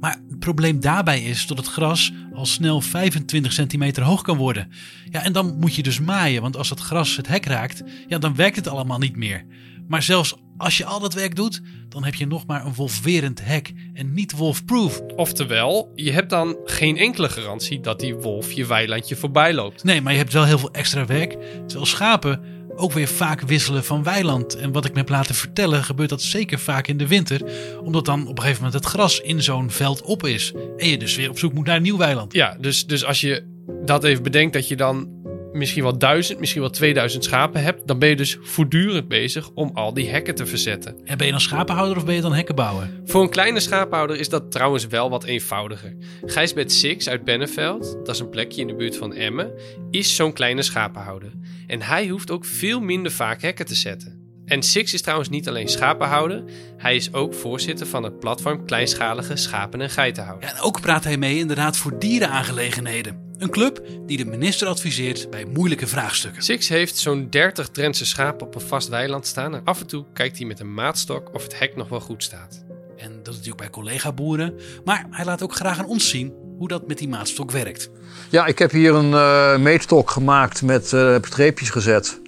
Maar 0.00 0.20
het 0.28 0.38
probleem 0.38 0.80
daarbij 0.80 1.22
is 1.22 1.46
dat 1.46 1.56
het 1.56 1.66
gras 1.66 2.12
al 2.32 2.46
snel 2.46 2.80
25 2.80 3.52
centimeter 3.52 4.02
hoog 4.02 4.22
kan 4.22 4.36
worden. 4.36 4.68
Ja, 5.10 5.22
en 5.22 5.32
dan 5.32 5.56
moet 5.60 5.74
je 5.74 5.82
dus 5.82 6.00
maaien, 6.00 6.42
want 6.42 6.56
als 6.56 6.70
het 6.70 6.80
gras 6.80 7.16
het 7.16 7.28
hek 7.28 7.46
raakt, 7.46 7.82
ja, 8.06 8.18
dan 8.18 8.34
werkt 8.34 8.56
het 8.56 8.68
allemaal 8.68 8.98
niet 8.98 9.16
meer. 9.16 9.44
Maar 9.88 10.02
zelfs 10.02 10.34
als 10.56 10.76
je 10.76 10.84
al 10.84 11.00
dat 11.00 11.14
werk 11.14 11.36
doet, 11.36 11.60
dan 11.88 12.04
heb 12.04 12.14
je 12.14 12.26
nog 12.26 12.46
maar 12.46 12.66
een 12.66 12.74
wolfwerend 12.74 13.44
hek 13.44 13.72
en 13.92 14.14
niet 14.14 14.32
wolfproof. 14.32 15.00
Oftewel, 15.16 15.92
je 15.94 16.10
hebt 16.10 16.30
dan 16.30 16.56
geen 16.64 16.96
enkele 16.96 17.28
garantie 17.28 17.80
dat 17.80 18.00
die 18.00 18.14
wolf 18.14 18.52
je 18.52 18.66
weilandje 18.66 19.16
voorbij 19.16 19.54
loopt. 19.54 19.84
Nee, 19.84 20.00
maar 20.00 20.12
je 20.12 20.18
hebt 20.18 20.32
wel 20.32 20.44
heel 20.44 20.58
veel 20.58 20.72
extra 20.72 21.06
werk. 21.06 21.30
Terwijl 21.66 21.86
schapen 21.86 22.40
ook 22.76 22.92
weer 22.92 23.08
vaak 23.08 23.40
wisselen 23.40 23.84
van 23.84 24.02
weiland. 24.02 24.56
En 24.56 24.72
wat 24.72 24.84
ik 24.84 24.92
me 24.92 24.98
heb 24.98 25.08
laten 25.08 25.34
vertellen, 25.34 25.84
gebeurt 25.84 26.08
dat 26.08 26.22
zeker 26.22 26.58
vaak 26.58 26.86
in 26.86 26.96
de 26.96 27.06
winter. 27.06 27.42
Omdat 27.82 28.04
dan 28.04 28.20
op 28.20 28.36
een 28.36 28.42
gegeven 28.42 28.64
moment 28.64 28.82
het 28.82 28.92
gras 28.92 29.20
in 29.20 29.42
zo'n 29.42 29.70
veld 29.70 30.02
op 30.02 30.26
is. 30.26 30.52
En 30.76 30.88
je 30.88 30.98
dus 30.98 31.16
weer 31.16 31.30
op 31.30 31.38
zoek 31.38 31.52
moet 31.52 31.66
naar 31.66 31.76
een 31.76 31.82
nieuw 31.82 31.96
weiland. 31.96 32.32
Ja, 32.32 32.56
dus, 32.60 32.86
dus 32.86 33.04
als 33.04 33.20
je 33.20 33.52
dat 33.84 34.04
even 34.04 34.22
bedenkt 34.22 34.52
dat 34.52 34.68
je 34.68 34.76
dan 34.76 35.13
misschien 35.54 35.82
wel 35.82 35.98
duizend, 35.98 36.38
misschien 36.38 36.60
wel 36.60 36.70
2000 36.70 37.24
schapen 37.24 37.62
hebt, 37.62 37.86
dan 37.86 37.98
ben 37.98 38.08
je 38.08 38.16
dus 38.16 38.38
voortdurend 38.42 39.08
bezig 39.08 39.50
om 39.50 39.70
al 39.74 39.94
die 39.94 40.08
hekken 40.08 40.34
te 40.34 40.46
verzetten. 40.46 40.96
En 41.04 41.16
ben 41.16 41.26
je 41.26 41.32
dan 41.32 41.40
schapenhouder 41.40 41.96
of 41.96 42.04
ben 42.04 42.14
je 42.14 42.20
dan 42.20 42.32
hekkenbouwer? 42.32 42.90
Voor 43.04 43.22
een 43.22 43.30
kleine 43.30 43.60
schaaphouder 43.60 44.16
is 44.16 44.28
dat 44.28 44.50
trouwens 44.52 44.86
wel 44.86 45.10
wat 45.10 45.24
eenvoudiger. 45.24 45.96
Gijsbert 46.24 46.72
Six 46.72 47.08
uit 47.08 47.24
Benneveld, 47.24 47.82
dat 48.04 48.14
is 48.14 48.20
een 48.20 48.28
plekje 48.28 48.60
in 48.60 48.66
de 48.66 48.74
buurt 48.74 48.96
van 48.96 49.14
Emmen, 49.14 49.52
is 49.90 50.16
zo'n 50.16 50.32
kleine 50.32 50.62
schapenhouder. 50.62 51.32
En 51.66 51.82
hij 51.82 52.08
hoeft 52.08 52.30
ook 52.30 52.44
veel 52.44 52.80
minder 52.80 53.12
vaak 53.12 53.42
hekken 53.42 53.66
te 53.66 53.74
zetten. 53.74 54.22
En 54.44 54.62
Six 54.62 54.94
is 54.94 55.02
trouwens 55.02 55.28
niet 55.28 55.48
alleen 55.48 55.68
schapenhouder, 55.68 56.44
hij 56.76 56.96
is 56.96 57.12
ook 57.12 57.34
voorzitter 57.34 57.86
van 57.86 58.02
het 58.02 58.18
platform 58.18 58.64
Kleinschalige 58.64 59.36
Schapen- 59.36 59.80
en 59.80 59.90
Geitenhouden. 59.90 60.48
Ja, 60.48 60.54
en 60.54 60.60
ook 60.60 60.80
praat 60.80 61.04
hij 61.04 61.16
mee 61.16 61.38
in 61.38 61.48
de 61.48 61.54
Raad 61.54 61.76
voor 61.76 61.98
Dierenaangelegenheden. 61.98 63.23
Een 63.38 63.50
club 63.50 63.82
die 64.06 64.16
de 64.16 64.24
minister 64.24 64.68
adviseert 64.68 65.30
bij 65.30 65.44
moeilijke 65.44 65.86
vraagstukken. 65.86 66.42
Six 66.42 66.68
heeft 66.68 66.96
zo'n 66.96 67.26
30 67.30 67.68
Drentse 67.68 68.06
schapen 68.06 68.46
op 68.46 68.54
een 68.54 68.60
vast 68.60 68.88
weiland 68.88 69.26
staan 69.26 69.54
en 69.54 69.60
af 69.64 69.80
en 69.80 69.86
toe 69.86 70.04
kijkt 70.12 70.38
hij 70.38 70.46
met 70.46 70.60
een 70.60 70.74
maatstok 70.74 71.34
of 71.34 71.42
het 71.42 71.58
hek 71.58 71.76
nog 71.76 71.88
wel 71.88 72.00
goed 72.00 72.22
staat. 72.22 72.64
En 72.96 73.10
dat 73.10 73.28
is 73.28 73.38
natuurlijk 73.38 73.56
bij 73.56 73.70
collega-boeren. 73.70 74.54
Maar 74.84 75.06
hij 75.10 75.24
laat 75.24 75.42
ook 75.42 75.54
graag 75.54 75.78
aan 75.78 75.86
ons 75.86 76.08
zien 76.08 76.32
hoe 76.58 76.68
dat 76.68 76.86
met 76.86 76.98
die 76.98 77.08
maatstok 77.08 77.50
werkt. 77.50 77.90
Ja, 78.30 78.46
ik 78.46 78.58
heb 78.58 78.70
hier 78.70 78.94
een 78.94 79.14
eh, 79.14 79.56
meetstok 79.56 80.10
gemaakt 80.10 80.62
met 80.62 80.92
eh, 80.92 81.16
streepjes 81.20 81.70
gezet. 81.70 82.20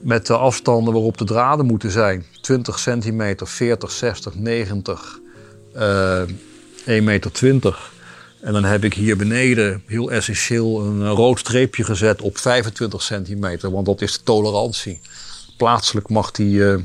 Met 0.00 0.26
de 0.26 0.36
afstanden 0.36 0.92
waarop 0.92 1.18
de 1.18 1.24
draden 1.24 1.66
moeten 1.66 1.90
zijn. 1.90 2.24
20 2.40 2.78
centimeter, 2.78 3.46
40, 3.46 3.90
60, 3.90 4.34
90, 4.34 5.18
eh 5.74 6.22
1 6.86 7.04
meter 7.04 7.32
20. 7.32 7.92
En 8.40 8.52
dan 8.52 8.64
heb 8.64 8.84
ik 8.84 8.94
hier 8.94 9.16
beneden 9.16 9.82
heel 9.86 10.10
essentieel 10.10 10.80
een 10.80 11.02
eh, 11.02 11.10
rood 11.12 11.38
streepje 11.38 11.84
gezet 11.84 12.22
op 12.22 12.38
25 12.38 13.02
centimeter. 13.02 13.70
Want 13.70 13.86
dat 13.86 14.00
is 14.00 14.12
de 14.12 14.22
tolerantie. 14.22 15.00
Plaatselijk 15.56 16.08
mag 16.08 16.30
die 16.30 16.68
eh, 16.70 16.78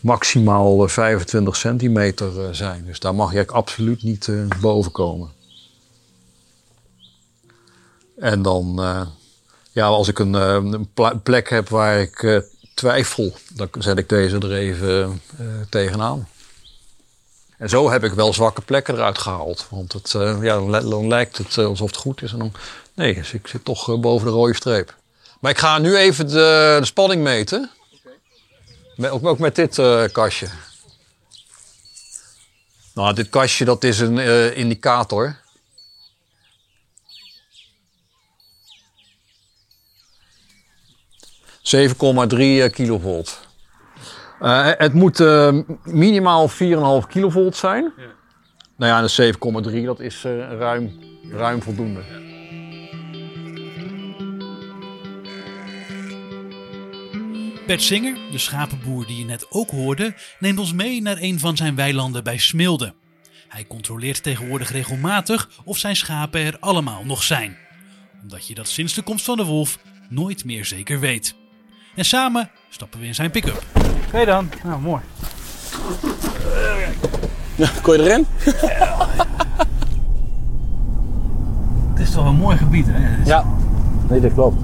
maximaal 0.00 0.84
eh, 0.84 0.88
25 0.90 1.56
centimeter 1.56 2.44
eh, 2.44 2.48
zijn. 2.52 2.84
Dus 2.84 2.98
daar 3.00 3.14
mag 3.14 3.32
je 3.32 3.46
absoluut 3.46 4.02
niet 4.02 4.28
eh, 4.28 4.34
boven 4.60 4.92
komen. 4.92 5.30
En 8.18 8.42
dan, 8.42 8.82
eh, 8.82 9.06
ja, 9.72 9.86
als 9.86 10.08
ik 10.08 10.18
een, 10.18 10.34
eh, 10.34 10.58
een 10.94 11.22
plek 11.22 11.50
heb 11.50 11.68
waar 11.68 12.00
ik 12.00 12.22
eh, 12.22 12.38
twijfel, 12.74 13.32
dan 13.54 13.68
zet 13.78 13.98
ik 13.98 14.08
deze 14.08 14.38
er 14.38 14.52
even 14.52 15.20
eh, 15.38 15.46
tegenaan. 15.68 16.28
En 17.60 17.68
zo 17.68 17.90
heb 17.90 18.04
ik 18.04 18.12
wel 18.12 18.32
zwakke 18.32 18.60
plekken 18.60 18.94
eruit 18.94 19.18
gehaald. 19.18 19.66
Want 19.70 19.92
het, 19.92 20.14
eh, 20.14 20.38
ja, 20.42 20.54
dan, 20.54 20.70
li- 20.70 20.90
dan 20.90 21.08
lijkt 21.08 21.38
het 21.38 21.58
eh, 21.58 21.64
alsof 21.66 21.86
het 21.86 21.96
goed 21.98 22.22
is. 22.22 22.32
En 22.32 22.38
dan, 22.38 22.52
nee, 22.94 23.14
dus 23.14 23.32
ik 23.32 23.46
zit 23.46 23.64
toch 23.64 23.88
eh, 23.88 23.98
boven 23.98 24.26
de 24.26 24.32
rode 24.32 24.54
streep. 24.54 24.94
Maar 25.40 25.50
ik 25.50 25.58
ga 25.58 25.78
nu 25.78 25.96
even 25.96 26.26
de, 26.28 26.76
de 26.80 26.86
spanning 26.86 27.22
meten. 27.22 27.70
Met, 28.96 29.10
ook, 29.10 29.26
ook 29.26 29.38
met 29.38 29.54
dit 29.54 29.78
eh, 29.78 30.04
kastje. 30.12 30.48
Nou, 32.94 33.14
dit 33.14 33.28
kastje 33.28 33.64
dat 33.64 33.84
is 33.84 33.98
een 33.98 34.18
indicator. 34.56 35.38
...7,3 41.62 42.70
kilovolt. 42.70 43.40
Eh, 44.40 44.70
het 44.76 44.92
moet 44.92 45.20
eh, 45.20 45.58
minimaal 45.84 46.48
4,5 46.48 47.06
kilovolt 47.08 47.56
zijn. 47.56 47.92
Nou 48.76 48.92
ja, 48.92 48.98
en 48.98 49.32
de 49.62 49.70
7,3 49.80 49.84
dat 49.84 50.00
is 50.00 50.24
eh, 50.24 50.32
ruim, 50.58 50.98
ruim 51.30 51.62
voldoende. 51.62 52.00
Bert 57.66 57.82
Singer, 57.82 58.18
de 58.30 58.38
schapenboer 58.38 59.06
die 59.06 59.18
je 59.18 59.24
net 59.24 59.46
ook 59.50 59.70
hoorde, 59.70 60.14
neemt 60.38 60.58
ons 60.58 60.72
mee 60.72 61.02
naar 61.02 61.16
een 61.20 61.38
van 61.38 61.56
zijn 61.56 61.74
weilanden 61.74 62.24
bij 62.24 62.38
Smilde. 62.38 62.94
Hij 63.48 63.66
controleert 63.66 64.22
tegenwoordig 64.22 64.70
regelmatig 64.70 65.48
of 65.64 65.78
zijn 65.78 65.96
schapen 65.96 66.40
er 66.40 66.56
allemaal 66.60 67.04
nog 67.04 67.22
zijn. 67.22 67.56
Omdat 68.22 68.46
je 68.46 68.54
dat 68.54 68.68
sinds 68.68 68.94
de 68.94 69.02
komst 69.02 69.24
van 69.24 69.36
de 69.36 69.44
wolf 69.44 69.78
nooit 70.08 70.44
meer 70.44 70.64
zeker 70.64 71.00
weet. 71.00 71.34
En 71.94 72.04
samen 72.04 72.50
stappen 72.68 73.00
we 73.00 73.06
in 73.06 73.14
zijn 73.14 73.30
pick-up. 73.30 73.79
Oké 74.14 74.24
dan. 74.24 74.48
Nou, 74.64 74.80
mooi. 74.80 75.00
Kon 77.82 77.96
je 77.96 78.02
erin? 78.02 78.26
Het 81.92 82.08
is 82.08 82.10
toch 82.10 82.26
een 82.26 82.34
mooi 82.34 82.56
gebied, 82.56 82.86
hè? 82.88 83.24
Ja. 83.24 83.44
Nee, 84.08 84.20
dat 84.20 84.32
klopt. 84.32 84.62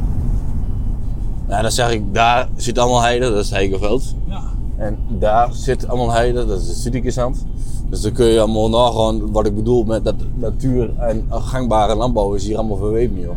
Nou, 1.49 1.63
dan 1.63 1.71
zeg 1.71 1.91
ik, 1.91 2.15
daar 2.15 2.49
zit 2.57 2.79
allemaal 2.79 3.03
heide, 3.03 3.31
dat 3.31 3.39
is 3.39 3.49
het 3.49 3.55
Heigerveld. 3.55 4.15
Ja. 4.29 4.43
En 4.77 4.99
daar 5.09 5.49
zit 5.53 5.89
allemaal 5.89 6.13
heide, 6.13 6.47
dat 6.47 6.61
is 6.61 6.69
het 6.69 6.77
Sudikesand. 6.77 7.47
Dus 7.91 8.01
dan 8.01 8.13
kun 8.13 8.27
je 8.27 8.41
allemaal 8.41 8.69
nagaan 8.69 9.33
wat 9.33 9.47
ik 9.47 9.55
bedoel 9.55 9.85
met 9.85 10.05
dat 10.05 10.15
natuur 10.35 10.99
en 10.99 11.27
gangbare 11.31 11.95
landbouw 11.95 12.35
is 12.35 12.47
hier 12.47 12.57
allemaal 12.57 12.77
verweven, 12.77 13.21
joh. 13.21 13.37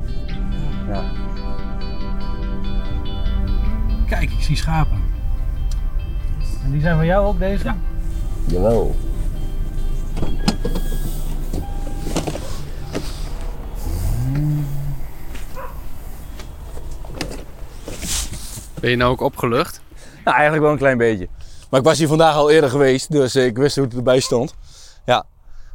Ja. 0.90 1.04
Kijk, 4.08 4.32
ik 4.32 4.42
zie 4.42 4.56
schapen. 4.56 4.99
En 6.70 6.76
die 6.76 6.84
zijn 6.84 6.96
van 6.96 7.06
jou 7.06 7.26
ook, 7.26 7.40
deze? 7.40 7.64
Ja. 7.64 7.78
Jawel. 8.46 8.96
Ben 18.80 18.90
je 18.90 18.96
nou 18.96 19.12
ook 19.12 19.22
opgelucht? 19.22 19.82
Nou, 20.24 20.36
eigenlijk 20.36 20.62
wel 20.62 20.72
een 20.72 20.78
klein 20.78 20.98
beetje. 20.98 21.28
Maar 21.70 21.80
ik 21.80 21.86
was 21.86 21.98
hier 21.98 22.08
vandaag 22.08 22.36
al 22.36 22.50
eerder 22.50 22.70
geweest, 22.70 23.12
dus 23.12 23.36
ik 23.36 23.58
wist 23.58 23.76
hoe 23.76 23.86
het 23.86 23.96
erbij 23.96 24.20
stond. 24.20 24.54
Ja. 25.06 25.26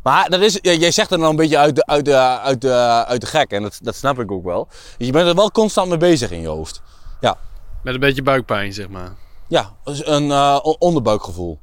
Maar 0.02 0.28
dat 0.28 0.40
is, 0.40 0.58
ja, 0.62 0.72
jij 0.72 0.90
zegt 0.90 1.10
er 1.10 1.18
nou 1.18 1.30
een 1.30 1.36
beetje 1.36 1.58
uit 1.58 1.76
de, 1.76 1.86
uit 1.86 2.04
de, 2.04 2.16
uit 2.40 2.60
de, 2.60 3.04
uit 3.06 3.20
de 3.20 3.26
gek 3.26 3.50
en 3.50 3.62
dat, 3.62 3.78
dat 3.82 3.94
snap 3.94 4.18
ik 4.18 4.30
ook 4.30 4.44
wel. 4.44 4.68
Je 4.98 5.12
bent 5.12 5.28
er 5.28 5.34
wel 5.34 5.50
constant 5.50 5.88
mee 5.88 5.98
bezig 5.98 6.30
in 6.30 6.40
je 6.40 6.48
hoofd. 6.48 6.82
Ja, 7.20 7.36
Met 7.82 7.94
een 7.94 8.00
beetje 8.00 8.22
buikpijn, 8.22 8.72
zeg 8.72 8.88
maar. 8.88 9.10
Ja 9.48 9.72
een 9.84 10.30
eh, 10.30 10.58
on- 10.62 10.76
onderbuikgevoel. 10.78 11.58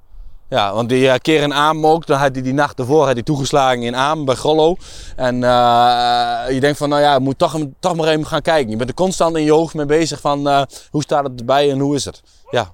Ja, 0.50 0.74
want 0.74 0.90
die 0.90 1.10
eh, 1.10 1.18
keer 1.20 1.42
in 1.42 1.54
Aam 1.54 1.86
ook, 1.86 2.06
dan 2.06 2.18
had 2.20 2.34
hij 2.34 2.42
die 2.44 2.54
nacht 2.54 2.80
ervoor 2.80 3.06
had 3.06 3.14
hij 3.14 3.24
toegeslagen 3.24 3.84
in 3.84 3.96
Aam 3.96 4.26
bij 4.26 4.36
Grollo. 4.36 4.76
En 5.16 5.36
eh, 5.44 6.54
je 6.54 6.58
denkt 6.60 6.78
van, 6.78 6.90
nou 6.90 7.02
ja, 7.02 7.20
moet 7.20 7.38
toch, 7.38 7.58
toch 7.80 7.96
maar 7.96 8.08
even 8.08 8.26
gaan 8.26 8.42
kijken. 8.42 8.70
Je 8.72 8.76
bent 8.78 8.90
er 8.90 8.96
constant 8.96 9.36
in 9.38 9.44
je 9.44 9.52
hoofd 9.52 9.74
mee 9.74 9.86
bezig 9.86 10.20
van, 10.22 10.48
hoe 10.92 11.02
staat 11.02 11.24
het 11.24 11.40
erbij 11.40 11.72
en 11.72 11.80
hoe 11.80 11.96
is 11.96 12.06
het? 12.06 12.22
Ja, 12.50 12.72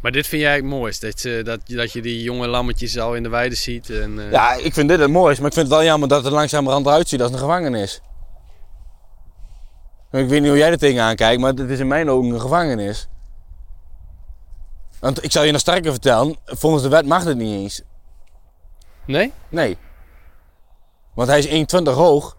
Maar 0.00 0.12
dit 0.12 0.26
vind 0.26 0.42
jij 0.42 0.54
het 0.54 0.64
mooist? 0.64 1.00
Dat, 1.00 1.20
je- 1.22 1.42
dat, 1.44 1.60
dat 1.64 1.92
je 1.92 2.02
die 2.02 2.22
jonge 2.22 2.46
lammetjes 2.46 2.98
al 2.98 3.14
in 3.14 3.22
de 3.22 3.28
weide 3.28 3.54
ziet? 3.54 3.90
En, 3.90 4.28
Ja, 4.30 4.52
ik 4.54 4.72
vind 4.74 4.88
dit 4.88 4.98
het 5.00 5.10
mooiste, 5.10 5.40
maar 5.40 5.50
ik 5.50 5.56
vind 5.56 5.66
het 5.68 5.76
wel 5.76 5.84
jammer 5.86 6.08
dat 6.08 6.18
het 6.18 6.26
er 6.26 6.32
langzamerhand 6.32 6.86
eruit 6.86 7.08
ziet 7.08 7.22
als 7.22 7.30
een 7.32 7.38
gevangenis. 7.38 8.00
Ik 10.12 10.28
weet 10.28 10.40
niet 10.40 10.48
hoe 10.48 10.58
jij 10.58 10.70
er 10.70 10.78
tegenaan 10.78 11.16
kijkt, 11.16 11.40
maar 11.40 11.52
het 11.52 11.70
is 11.70 11.78
in 11.78 11.86
mijn 11.88 12.10
ogen 12.10 12.30
een 12.30 12.40
gevangenis. 12.40 13.08
Want 15.00 15.24
ik 15.24 15.32
zal 15.32 15.42
je 15.42 15.52
nog 15.52 15.60
sterker 15.60 15.90
vertellen, 15.90 16.36
volgens 16.44 16.82
de 16.82 16.88
wet 16.88 17.06
mag 17.06 17.24
het 17.24 17.36
niet 17.36 17.60
eens. 17.60 17.82
Nee? 19.04 19.32
Nee. 19.48 19.76
Want 21.14 21.28
hij 21.28 21.38
is 21.38 21.66
1,20 21.80 21.82
hoog. 21.82 22.36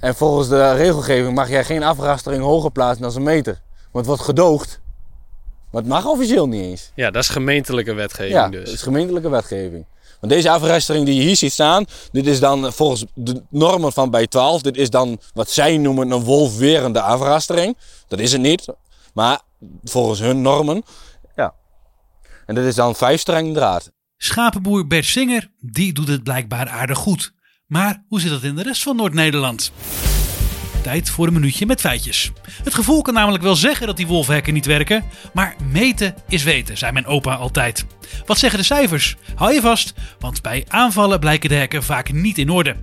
En 0.00 0.14
volgens 0.14 0.48
de 0.48 0.72
regelgeving 0.72 1.34
mag 1.34 1.48
jij 1.48 1.64
geen 1.64 1.82
afrastering 1.82 2.42
hoger 2.42 2.70
plaatsen 2.70 3.02
dan 3.02 3.16
een 3.16 3.22
meter. 3.22 3.60
Want 3.76 4.06
het 4.06 4.06
wordt 4.06 4.22
gedoogd. 4.22 4.80
Maar 5.70 5.82
het 5.82 5.90
mag 5.90 6.06
officieel 6.06 6.48
niet 6.48 6.62
eens. 6.62 6.90
Ja, 6.94 7.10
dat 7.10 7.22
is 7.22 7.28
gemeentelijke 7.28 7.92
wetgeving 7.94 8.34
Ja, 8.34 8.48
dus. 8.48 8.64
dat 8.64 8.74
is 8.74 8.82
gemeentelijke 8.82 9.28
wetgeving. 9.28 9.86
Want 10.20 10.32
deze 10.32 10.50
afrastering 10.50 11.06
die 11.06 11.14
je 11.14 11.22
hier 11.22 11.36
ziet 11.36 11.52
staan, 11.52 11.84
dit 12.12 12.26
is 12.26 12.40
dan 12.40 12.72
volgens 12.72 13.04
de 13.14 13.42
normen 13.48 13.92
van 13.92 14.10
bij 14.10 14.26
12, 14.26 14.62
dit 14.62 14.76
is 14.76 14.90
dan 14.90 15.20
wat 15.34 15.50
zij 15.50 15.76
noemen 15.76 16.10
een 16.10 16.24
wolfwerende 16.24 17.00
afrastering. 17.00 17.76
Dat 18.08 18.18
is 18.18 18.32
het 18.32 18.40
niet, 18.40 18.66
maar 19.12 19.40
volgens 19.84 20.20
hun 20.20 20.42
normen. 20.42 20.82
En 22.48 22.54
dit 22.54 22.64
is 22.64 22.74
dan 22.74 22.94
vijf 22.94 23.20
streng 23.20 23.54
draad. 23.54 23.92
Schapenboer 24.16 24.86
Bert 24.86 25.04
Singer, 25.04 25.50
die 25.60 25.92
doet 25.92 26.08
het 26.08 26.22
blijkbaar 26.22 26.68
aardig 26.68 26.98
goed. 26.98 27.32
Maar 27.66 28.04
hoe 28.08 28.20
zit 28.20 28.30
het 28.30 28.42
in 28.42 28.56
de 28.56 28.62
rest 28.62 28.82
van 28.82 28.96
Noord-Nederland? 28.96 29.72
Voor 30.88 31.26
een 31.26 31.32
minuutje 31.32 31.66
met 31.66 31.80
feitjes. 31.80 32.32
Het 32.64 32.74
gevoel 32.74 33.02
kan 33.02 33.14
namelijk 33.14 33.42
wel 33.42 33.56
zeggen 33.56 33.86
dat 33.86 33.96
die 33.96 34.06
wolfhekken 34.06 34.54
niet 34.54 34.66
werken, 34.66 35.04
maar 35.32 35.56
meten 35.72 36.14
is 36.28 36.42
weten, 36.42 36.78
zei 36.78 36.92
mijn 36.92 37.06
opa 37.06 37.34
altijd. 37.34 37.86
Wat 38.26 38.38
zeggen 38.38 38.58
de 38.58 38.64
cijfers? 38.64 39.16
Hou 39.34 39.52
je 39.52 39.60
vast, 39.60 39.94
want 40.18 40.42
bij 40.42 40.64
aanvallen 40.68 41.20
blijken 41.20 41.48
de 41.48 41.54
hekken 41.54 41.82
vaak 41.82 42.12
niet 42.12 42.38
in 42.38 42.50
orde. 42.50 42.76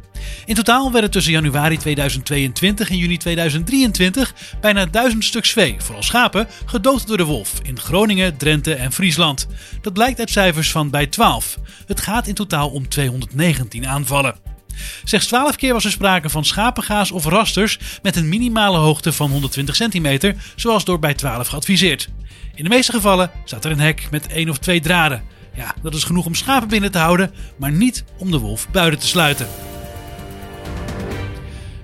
In 0.46 0.56
totaal 0.56 0.92
werden 0.92 1.12
tussen 1.12 1.32
januari 1.32 1.78
2022 1.78 2.90
en 2.90 2.98
juni 2.98 3.18
2023 3.18 4.34
bijna 4.62 4.86
duizend 4.86 5.24
stuks 5.24 5.52
vee, 5.52 5.76
vooral 5.78 6.04
schapen, 6.04 6.48
gedood 6.66 7.08
door 7.08 7.18
de 7.18 7.24
wolf 7.24 7.54
in 7.64 7.80
Groningen, 7.80 8.38
Drenthe 8.38 8.74
en 8.74 8.92
Friesland. 8.92 9.48
Dat 9.82 9.94
blijkt 9.94 10.20
uit 10.20 10.30
cijfers 10.30 10.72
van 10.72 10.90
bij 10.90 11.08
12. 11.08 11.58
Het 11.88 12.02
gaat 12.02 12.28
in 12.28 12.34
totaal 12.34 12.70
om 12.70 12.90
219 12.90 13.88
aanvallen. 13.88 14.55
Slechts 15.04 15.28
12 15.28 15.56
keer 15.56 15.74
was 15.74 15.86
er 15.86 15.92
sprake 15.92 16.30
van 16.30 16.46
schapengaas 16.46 17.12
of 17.12 17.26
rasters 17.26 17.80
met 18.02 18.16
een 18.16 18.30
minimale 18.30 18.78
hoogte 18.78 19.14
van 19.14 19.32
120 19.32 19.76
centimeter, 19.76 20.36
zoals 20.56 20.86
door 20.86 21.00
bij 21.00 21.14
12 21.14 21.48
geadviseerd. 21.48 22.10
In 22.56 22.64
de 22.64 22.70
meeste 22.70 22.92
gevallen 22.92 23.32
staat 23.46 23.66
er 23.66 23.72
een 23.72 23.80
hek 23.80 24.08
met 24.12 24.28
één 24.28 24.50
of 24.50 24.58
twee 24.58 24.82
draden. 24.82 25.24
Ja, 25.56 25.76
dat 25.82 25.96
is 25.96 26.04
genoeg 26.04 26.26
om 26.26 26.36
schapen 26.36 26.68
binnen 26.68 26.92
te 26.92 26.98
houden, 26.98 27.34
maar 27.58 27.72
niet 27.72 28.04
om 28.18 28.32
de 28.32 28.40
wolf 28.40 28.70
buiten 28.70 29.00
te 29.00 29.08
sluiten. 29.08 29.48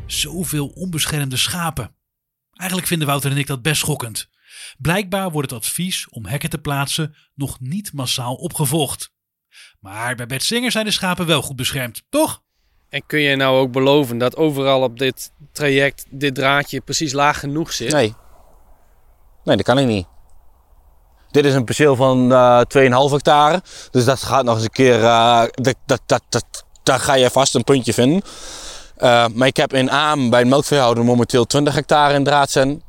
Zoveel 0.05 0.67
onbeschermde 0.67 1.37
schapen. 1.37 1.95
Eigenlijk 2.53 2.89
vinden 2.89 3.07
Wouter 3.07 3.31
en 3.31 3.37
ik 3.37 3.47
dat 3.47 3.61
best 3.61 3.81
schokkend. 3.81 4.29
Blijkbaar 4.77 5.31
wordt 5.31 5.51
het 5.51 5.59
advies 5.59 6.09
om 6.09 6.25
hekken 6.25 6.49
te 6.49 6.57
plaatsen 6.57 7.15
nog 7.35 7.59
niet 7.59 7.93
massaal 7.93 8.35
opgevolgd. 8.35 9.11
Maar 9.79 10.15
bij 10.15 10.25
Bert 10.25 10.43
Singer 10.43 10.71
zijn 10.71 10.85
de 10.85 10.91
schapen 10.91 11.25
wel 11.25 11.41
goed 11.41 11.55
beschermd, 11.55 12.03
toch? 12.09 12.43
En 12.91 13.03
kun 13.07 13.19
je 13.19 13.35
nou 13.35 13.57
ook 13.57 13.71
beloven 13.71 14.17
dat 14.17 14.35
overal 14.35 14.81
op 14.81 14.99
dit 14.99 15.31
traject 15.51 16.05
dit 16.09 16.35
draadje 16.35 16.81
precies 16.81 17.13
laag 17.13 17.39
genoeg 17.39 17.73
zit? 17.73 17.91
Nee. 17.91 18.15
Nee, 19.43 19.55
dat 19.55 19.65
kan 19.65 19.77
ik 19.77 19.85
niet. 19.85 20.07
Dit 21.29 21.45
is 21.45 21.53
een 21.53 21.63
perceel 21.63 21.95
van 21.95 22.31
eh 22.31 22.61
2,5 22.77 23.11
hectare. 23.11 23.61
Dus 23.91 24.05
dat 24.05 24.23
gaat 24.23 24.43
nog 24.43 24.55
eens 24.55 24.63
een 24.63 24.69
keer. 24.69 25.03
eh, 25.03 25.43
dat, 25.51 25.75
dat, 25.85 26.01
dat, 26.05 26.23
dat, 26.29 26.65
daar 26.83 26.99
ga 26.99 27.13
je 27.13 27.29
vast 27.29 27.55
een 27.55 27.63
puntje 27.63 27.93
vinden. 27.93 28.21
Eh, 28.97 29.25
maar 29.33 29.47
ik 29.47 29.57
heb 29.57 29.73
in 29.73 29.91
Aam 29.91 30.29
bij 30.29 30.41
een 30.41 30.49
melkveehouder 30.49 31.03
momenteel 31.05 31.45
20 31.45 31.73
hectare 31.73 32.13
in 32.13 32.23
draad 32.23 32.49
zijn. 32.49 32.83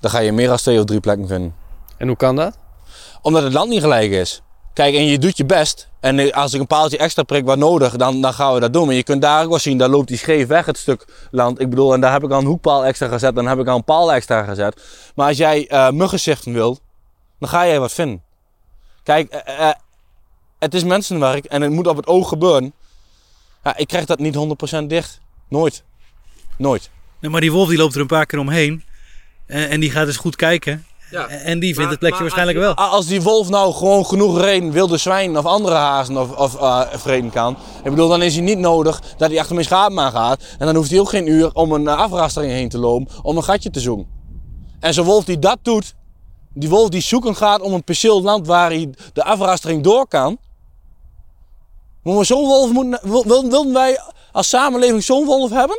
Daar 0.00 0.10
ga 0.10 0.18
je 0.18 0.32
meer 0.32 0.48
dan 0.48 0.56
twee 0.56 0.78
of 0.78 0.84
drie 0.84 1.00
plekken 1.00 1.28
vinden. 1.28 1.54
En 1.98 2.06
hoe 2.06 2.16
kan 2.16 2.36
dat? 2.36 2.58
Omdat 3.22 3.42
het 3.42 3.52
land 3.52 3.68
niet 3.68 3.80
gelijk 3.80 4.10
is. 4.10 4.42
Kijk, 4.72 4.94
en 4.94 5.04
je 5.04 5.18
doet 5.18 5.36
je 5.36 5.44
best. 5.44 5.88
En 6.00 6.18
eh, 6.18 6.32
als 6.32 6.54
ik 6.54 6.60
een 6.60 6.66
paaltje 6.66 6.98
extra 6.98 7.22
prik 7.22 7.44
wat 7.44 7.58
nodig, 7.58 7.96
dan, 7.96 8.20
dan 8.20 8.34
gaan 8.34 8.54
we 8.54 8.60
dat 8.60 8.72
doen. 8.72 8.86
Maar 8.86 8.94
je 8.94 9.02
kunt 9.02 9.22
daar 9.22 9.42
ook 9.42 9.48
wel 9.48 9.58
zien, 9.58 9.78
daar 9.78 9.88
loopt 9.88 10.08
die 10.08 10.16
scheef 10.16 10.46
weg, 10.46 10.66
het 10.66 10.78
stuk 10.78 11.28
land. 11.30 11.60
Ik 11.60 11.70
bedoel, 11.70 11.94
en 11.94 12.00
daar 12.00 12.12
heb 12.12 12.22
ik 12.22 12.30
al 12.30 12.38
een 12.38 12.46
hoekpaal 12.46 12.84
extra 12.84 13.08
gezet, 13.08 13.34
dan 13.34 13.46
heb 13.46 13.58
ik 13.58 13.68
al 13.68 13.76
een 13.76 13.84
paal 13.84 14.12
extra 14.12 14.42
gezet. 14.42 14.82
Maar 15.14 15.28
als 15.28 15.36
jij 15.36 15.68
eh 15.68 15.90
muggenzichten 15.90 16.52
wil, 16.52 16.78
dan 17.38 17.48
ga 17.48 17.66
jij 17.66 17.80
wat 17.80 17.92
vinden. 17.92 18.22
Kijk, 19.02 19.30
eh, 19.30 19.70
het 20.58 20.74
is 20.74 20.84
mensenwerk 20.84 21.44
en 21.44 21.62
het 21.62 21.70
moet 21.70 21.86
op 21.86 21.96
het 21.96 22.06
oog 22.06 22.28
gebeuren. 22.28 22.72
Ja, 23.64 23.76
ik 23.76 23.86
krijg 23.86 24.04
dat 24.04 24.18
niet 24.18 24.34
100% 24.34 24.88
dicht. 24.88 25.20
Nooit. 25.48 25.84
Nooit. 26.56 26.90
Nee, 27.20 27.30
maar 27.30 27.40
die 27.40 27.52
wolf 27.52 27.68
die 27.68 27.78
loopt 27.78 27.94
er 27.94 28.00
een 28.00 28.06
paar 28.06 28.26
keer 28.26 28.38
omheen. 28.38 28.84
En, 29.46 29.68
en 29.68 29.80
die 29.80 29.90
gaat 29.90 30.06
eens 30.06 30.16
goed 30.16 30.36
kijken. 30.36 30.86
En 31.20 31.58
die 31.58 31.74
vindt 31.74 31.90
het 31.90 31.98
plekje 31.98 32.20
waarschijnlijk 32.20 32.58
wel. 32.58 32.74
Als 32.74 33.06
die 33.06 33.22
wolf 33.22 33.48
nou 33.48 33.72
gewoon 33.72 34.06
genoeg 34.06 34.40
reden 34.40 34.70
wilde 34.70 34.96
zwijnen 34.96 35.36
of 35.36 35.44
andere 35.44 35.74
hazen 35.74 36.16
of, 36.16 36.36
of 36.36 36.54
uh, 36.54 36.80
vreden 36.92 37.30
kan. 37.30 37.56
Ik 37.84 37.90
bedoel, 37.90 38.08
dan 38.08 38.22
is 38.22 38.34
hij 38.34 38.44
niet 38.44 38.58
nodig 38.58 39.02
dat 39.16 39.30
hij 39.30 39.38
achter 39.38 39.54
mijn 39.54 39.66
schapen 39.66 40.00
aan 40.00 40.12
gaat. 40.12 40.42
En 40.58 40.66
dan 40.66 40.74
hoeft 40.74 40.90
hij 40.90 41.00
ook 41.00 41.08
geen 41.08 41.28
uur 41.28 41.52
om 41.52 41.72
een 41.72 41.88
afrastering 41.88 42.52
heen 42.52 42.68
te 42.68 42.78
lopen 42.78 43.14
om 43.22 43.36
een 43.36 43.44
gatje 43.44 43.70
te 43.70 43.80
zoeken. 43.80 44.06
En 44.80 44.94
zo'n 44.94 45.04
wolf 45.04 45.24
die 45.24 45.38
dat 45.38 45.58
doet, 45.62 45.94
die 46.54 46.68
wolf 46.68 46.88
die 46.88 47.02
zoeken 47.02 47.36
gaat 47.36 47.60
om 47.60 47.72
een 47.72 47.84
perceel 47.84 48.22
land 48.22 48.46
waar 48.46 48.70
hij 48.70 48.90
de 49.12 49.24
afrastering 49.24 49.82
door 49.82 50.08
kan. 50.08 50.38
Maar 52.02 52.24
zo'n 52.24 52.46
wolf 52.46 52.72
moeten, 52.72 52.98
wilden 53.48 53.72
wij 53.72 54.00
als 54.32 54.48
samenleving 54.48 55.02
zo'n 55.02 55.24
wolf 55.24 55.50
hebben? 55.50 55.76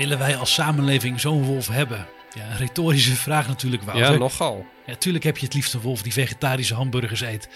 Willen 0.00 0.18
wij 0.18 0.36
als 0.36 0.54
samenleving 0.54 1.20
zo'n 1.20 1.42
wolf 1.42 1.68
hebben? 1.68 2.06
Ja, 2.34 2.50
een 2.50 2.56
retorische 2.56 3.16
vraag 3.16 3.48
natuurlijk, 3.48 3.82
Wouter. 3.82 4.12
Ja, 4.12 4.18
nogal. 4.18 4.66
Ja, 4.86 4.94
tuurlijk 4.94 5.24
heb 5.24 5.38
je 5.38 5.44
het 5.44 5.54
liefst 5.54 5.74
een 5.74 5.80
wolf 5.80 6.02
die 6.02 6.12
vegetarische 6.12 6.74
hamburgers 6.74 7.20
eet. 7.20 7.48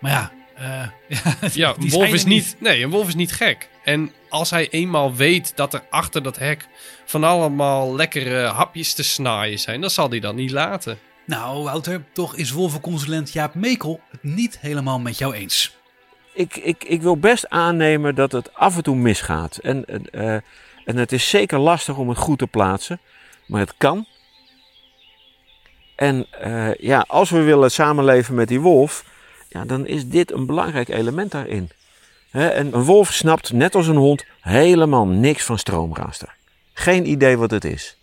Maar 0.00 0.10
ja, 0.10 0.32
uh, 0.58 0.88
ja, 1.24 1.48
ja 1.52 1.74
een 1.78 1.90
wolf 1.90 2.08
is 2.08 2.24
niet, 2.24 2.56
Nee, 2.58 2.82
een 2.82 2.90
wolf 2.90 3.08
is 3.08 3.14
niet 3.14 3.32
gek. 3.32 3.68
En 3.84 4.12
als 4.28 4.50
hij 4.50 4.68
eenmaal 4.70 5.14
weet 5.14 5.52
dat 5.56 5.74
er 5.74 5.82
achter 5.90 6.22
dat 6.22 6.38
hek 6.38 6.66
van 7.04 7.24
allemaal 7.24 7.94
lekkere 7.94 8.46
hapjes 8.46 8.94
te 8.94 9.04
snaaien 9.04 9.58
zijn, 9.58 9.80
dan 9.80 9.90
zal 9.90 10.10
hij 10.10 10.20
dat 10.20 10.34
niet 10.34 10.50
laten. 10.50 10.98
Nou, 11.24 11.62
Wouter, 11.62 12.04
toch 12.12 12.36
is 12.36 12.50
wolvenconsulent 12.50 13.32
Jaap 13.32 13.54
Mekel 13.54 14.00
het 14.10 14.22
niet 14.22 14.58
helemaal 14.60 14.98
met 14.98 15.18
jou 15.18 15.34
eens. 15.34 15.76
Ik, 16.32 16.56
ik, 16.56 16.84
ik 16.84 17.02
wil 17.02 17.16
best 17.16 17.48
aannemen 17.48 18.14
dat 18.14 18.32
het 18.32 18.54
af 18.54 18.76
en 18.76 18.82
toe 18.82 18.96
misgaat. 18.96 19.56
En, 19.56 19.84
uh, 20.12 20.36
en 20.88 20.96
het 20.96 21.12
is 21.12 21.28
zeker 21.28 21.58
lastig 21.58 21.96
om 21.96 22.08
het 22.08 22.18
goed 22.18 22.38
te 22.38 22.46
plaatsen, 22.46 23.00
maar 23.46 23.60
het 23.60 23.74
kan. 23.76 24.06
En 25.94 26.26
uh, 26.44 26.74
ja, 26.74 27.04
als 27.08 27.30
we 27.30 27.42
willen 27.42 27.70
samenleven 27.70 28.34
met 28.34 28.48
die 28.48 28.60
wolf, 28.60 29.04
ja, 29.48 29.64
dan 29.64 29.86
is 29.86 30.06
dit 30.06 30.32
een 30.32 30.46
belangrijk 30.46 30.88
element 30.88 31.30
daarin. 31.30 31.70
en 32.30 32.74
een 32.74 32.82
wolf 32.82 33.12
snapt, 33.12 33.52
net 33.52 33.74
als 33.74 33.86
een 33.86 33.96
hond, 33.96 34.24
helemaal 34.40 35.06
niks 35.06 35.44
van 35.44 35.58
stroomraaster. 35.58 36.34
Geen 36.72 37.10
idee 37.10 37.36
wat 37.36 37.50
het 37.50 37.64
is. 37.64 37.98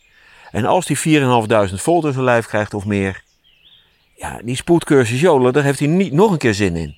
En 0.51 0.65
als 0.65 0.86
die 0.86 1.22
4.500 1.70 1.74
volt 1.74 2.06
in 2.06 2.13
zijn 2.13 2.24
lijf 2.24 2.46
krijgt 2.46 2.74
of 2.74 2.86
meer, 2.86 3.24
ja, 4.15 4.39
die 4.44 4.56
spoedcursus 4.56 5.22
jolen, 5.22 5.54
daar 5.54 5.63
heeft 5.63 5.80
hij 5.80 5.88
niet 5.88 6.12
nog 6.12 6.32
een 6.32 6.38
keer 6.38 6.54
zin 6.54 6.75
in. 6.75 6.96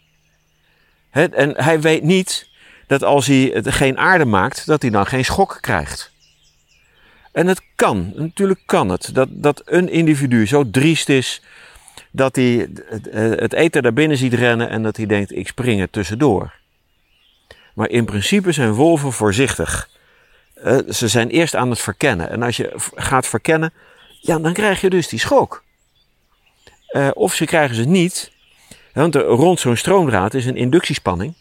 en 1.11 1.63
hij 1.63 1.81
weet 1.81 2.03
niet 2.03 2.49
dat 2.87 3.03
als 3.03 3.27
hij 3.27 3.63
geen 3.63 3.97
aarde 3.97 4.25
maakt, 4.25 4.65
dat 4.65 4.81
hij 4.81 4.91
dan 4.91 5.05
geen 5.05 5.25
schok 5.25 5.57
krijgt. 5.61 6.11
En 7.31 7.47
het 7.47 7.61
kan, 7.75 8.11
natuurlijk 8.15 8.59
kan 8.65 8.89
het, 8.89 9.09
dat, 9.13 9.27
dat 9.31 9.61
een 9.65 9.89
individu 9.89 10.47
zo 10.47 10.69
driest 10.69 11.09
is 11.09 11.41
dat 12.11 12.35
hij 12.35 12.69
het, 13.11 13.53
eten 13.53 13.83
daar 13.83 13.93
binnen 13.93 14.17
ziet 14.17 14.33
rennen 14.33 14.69
en 14.69 14.83
dat 14.83 14.97
hij 14.97 15.05
denkt, 15.05 15.35
ik 15.35 15.47
spring 15.47 15.81
er 15.81 15.89
tussendoor. 15.89 16.53
Maar 17.73 17.89
in 17.89 18.05
principe 18.05 18.51
zijn 18.51 18.73
wolven 18.73 19.13
voorzichtig. 19.13 19.89
Uh, 20.63 20.77
ze 20.89 21.07
zijn 21.07 21.29
eerst 21.29 21.55
aan 21.55 21.69
het 21.69 21.79
verkennen. 21.79 22.29
En 22.29 22.43
als 22.43 22.57
je 22.57 22.71
gaat 22.95 23.27
verkennen, 23.27 23.73
ja, 24.21 24.39
dan 24.39 24.53
krijg 24.53 24.81
je 24.81 24.89
dus 24.89 25.07
die 25.07 25.19
schok. 25.19 25.63
Uh, 26.91 27.09
of 27.13 27.33
ze 27.33 27.45
krijgen 27.45 27.75
ze 27.75 27.83
niet, 27.83 28.31
want 28.93 29.15
rond 29.15 29.59
zo'n 29.59 29.75
stroomdraad 29.75 30.33
is 30.33 30.45
een 30.45 30.55
inductiespanning. 30.55 31.33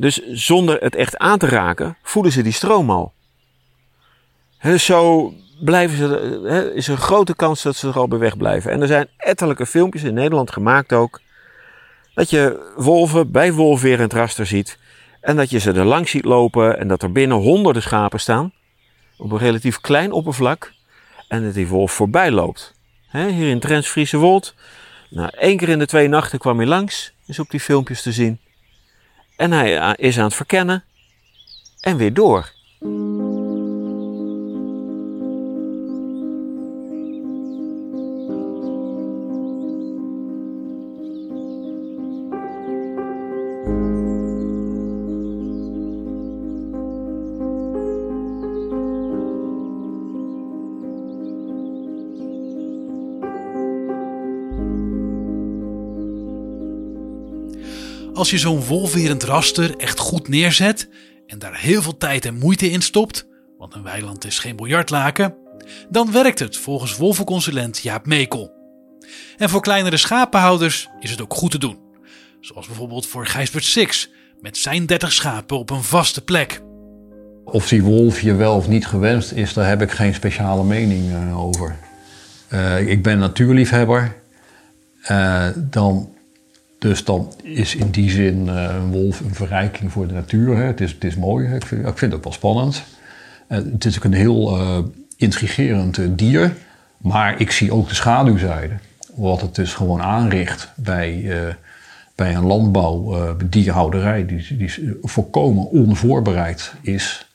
Dus 0.00 0.20
zonder 0.32 0.82
het 0.82 0.94
echt 0.94 1.18
aan 1.18 1.38
te 1.38 1.46
raken, 1.46 1.96
voelen 2.02 2.32
ze 2.32 2.42
die 2.42 2.52
stroom 2.52 2.90
al. 2.90 3.12
He, 4.58 4.76
zo 4.76 5.32
blijven 5.64 5.96
ze, 5.96 6.72
is 6.74 6.86
er 6.86 6.92
een 6.92 6.98
grote 6.98 7.34
kans 7.34 7.62
dat 7.62 7.76
ze 7.76 7.88
er 7.88 7.98
al 7.98 8.08
bij 8.08 8.18
weg 8.18 8.36
blijven. 8.36 8.70
En 8.70 8.80
er 8.80 8.86
zijn 8.86 9.08
ettelijke 9.16 9.66
filmpjes 9.66 10.02
in 10.02 10.14
Nederland 10.14 10.50
gemaakt 10.50 10.92
ook. 10.92 11.20
Dat 12.14 12.30
je 12.30 12.72
wolven 12.76 13.30
bij 13.30 13.52
wolfwerend 13.52 14.12
raster 14.12 14.46
ziet. 14.46 14.78
En 15.20 15.36
dat 15.36 15.50
je 15.50 15.58
ze 15.58 15.72
er 15.72 15.84
langs 15.84 16.10
ziet 16.10 16.24
lopen 16.24 16.78
en 16.78 16.88
dat 16.88 17.02
er 17.02 17.12
binnen 17.12 17.36
honderden 17.36 17.82
schapen 17.82 18.20
staan. 18.20 18.52
Op 19.16 19.32
een 19.32 19.38
relatief 19.38 19.80
klein 19.80 20.12
oppervlak. 20.12 20.72
En 21.28 21.44
dat 21.44 21.54
die 21.54 21.68
wolf 21.68 21.92
voorbij 21.92 22.30
loopt. 22.30 22.74
hier 23.12 23.48
in 23.48 23.60
Trents 23.60 23.88
Friese 23.88 24.16
Wold. 24.16 24.54
Nou, 25.10 25.30
één 25.38 25.56
keer 25.56 25.68
in 25.68 25.78
de 25.78 25.86
twee 25.86 26.08
nachten 26.08 26.38
kwam 26.38 26.56
hij 26.56 26.66
langs. 26.66 27.12
Is 27.26 27.38
op 27.38 27.50
die 27.50 27.60
filmpjes 27.60 28.02
te 28.02 28.12
zien. 28.12 28.40
En 29.40 29.52
hij 29.52 29.78
eh, 29.78 29.90
is 29.96 30.18
aan 30.18 30.24
het 30.24 30.34
verkennen. 30.34 30.84
En 31.80 31.96
weer 31.96 32.14
door. 32.14 32.52
Als 58.20 58.30
je 58.30 58.38
zo'n 58.38 58.64
wolverend 58.64 59.22
raster 59.22 59.76
echt 59.76 59.98
goed 59.98 60.28
neerzet 60.28 60.88
en 61.26 61.38
daar 61.38 61.60
heel 61.60 61.82
veel 61.82 61.96
tijd 61.96 62.24
en 62.24 62.38
moeite 62.38 62.70
in 62.70 62.80
stopt, 62.80 63.26
want 63.58 63.74
een 63.74 63.82
weiland 63.82 64.24
is 64.24 64.38
geen 64.38 64.56
biljartlaken, 64.56 65.34
dan 65.88 66.12
werkt 66.12 66.38
het 66.38 66.56
volgens 66.56 66.96
wolvenconsulent 66.96 67.78
Jaap 67.78 68.06
Mekel. 68.06 68.52
En 69.36 69.48
voor 69.48 69.60
kleinere 69.60 69.96
schapenhouders 69.96 70.88
is 71.00 71.10
het 71.10 71.22
ook 71.22 71.34
goed 71.34 71.50
te 71.50 71.58
doen. 71.58 71.78
Zoals 72.40 72.66
bijvoorbeeld 72.66 73.06
voor 73.06 73.26
Gijsbert 73.26 73.64
Six 73.64 74.10
met 74.40 74.56
zijn 74.56 74.86
30 74.86 75.12
schapen 75.12 75.58
op 75.58 75.70
een 75.70 75.82
vaste 75.82 76.24
plek. 76.24 76.60
Of 77.44 77.68
die 77.68 77.82
wolf 77.82 78.20
je 78.20 78.34
wel 78.34 78.56
of 78.56 78.68
niet 78.68 78.86
gewenst 78.86 79.32
is, 79.32 79.52
daar 79.52 79.68
heb 79.68 79.82
ik 79.82 79.90
geen 79.90 80.14
speciale 80.14 80.64
mening 80.64 81.12
uh, 81.12 81.44
over. 81.44 81.76
Uh, 82.52 82.88
ik 82.88 83.02
ben 83.02 83.18
natuurliefhebber. 83.18 84.16
Uh, 85.10 85.46
dan 85.56 86.18
dus 86.80 87.04
dan 87.04 87.34
is 87.42 87.74
in 87.74 87.90
die 87.90 88.10
zin 88.10 88.46
uh, 88.46 88.74
een 88.74 88.90
wolf 88.90 89.20
een 89.20 89.34
verrijking 89.34 89.92
voor 89.92 90.06
de 90.06 90.14
natuur. 90.14 90.56
Hè. 90.56 90.62
Het, 90.62 90.80
is, 90.80 90.92
het 90.92 91.04
is 91.04 91.16
mooi, 91.16 91.54
ik 91.54 91.66
vind, 91.66 92.00
het 92.00 92.14
ook 92.14 92.24
wel 92.24 92.32
spannend. 92.32 92.82
Het 93.46 93.84
is 93.84 93.96
ook 93.96 94.04
een 94.04 94.12
heel 94.12 94.58
uh, 94.58 94.78
intrigerend 95.16 96.18
dier. 96.18 96.56
Maar 96.96 97.40
ik 97.40 97.50
zie 97.50 97.72
ook 97.72 97.88
de 97.88 97.94
schaduwzijde. 97.94 98.74
Wat 99.14 99.40
het 99.40 99.54
dus 99.54 99.74
gewoon 99.74 100.02
aanricht 100.02 100.72
bij, 100.76 101.56
bij 102.14 102.34
een 102.34 102.46
landbouw, 102.46 103.36
dierhouderij, 103.44 104.26
die, 104.26 104.56
die 104.56 104.98
volkomen 105.02 105.70
onvoorbereid 105.70 106.72
is. 106.82 107.26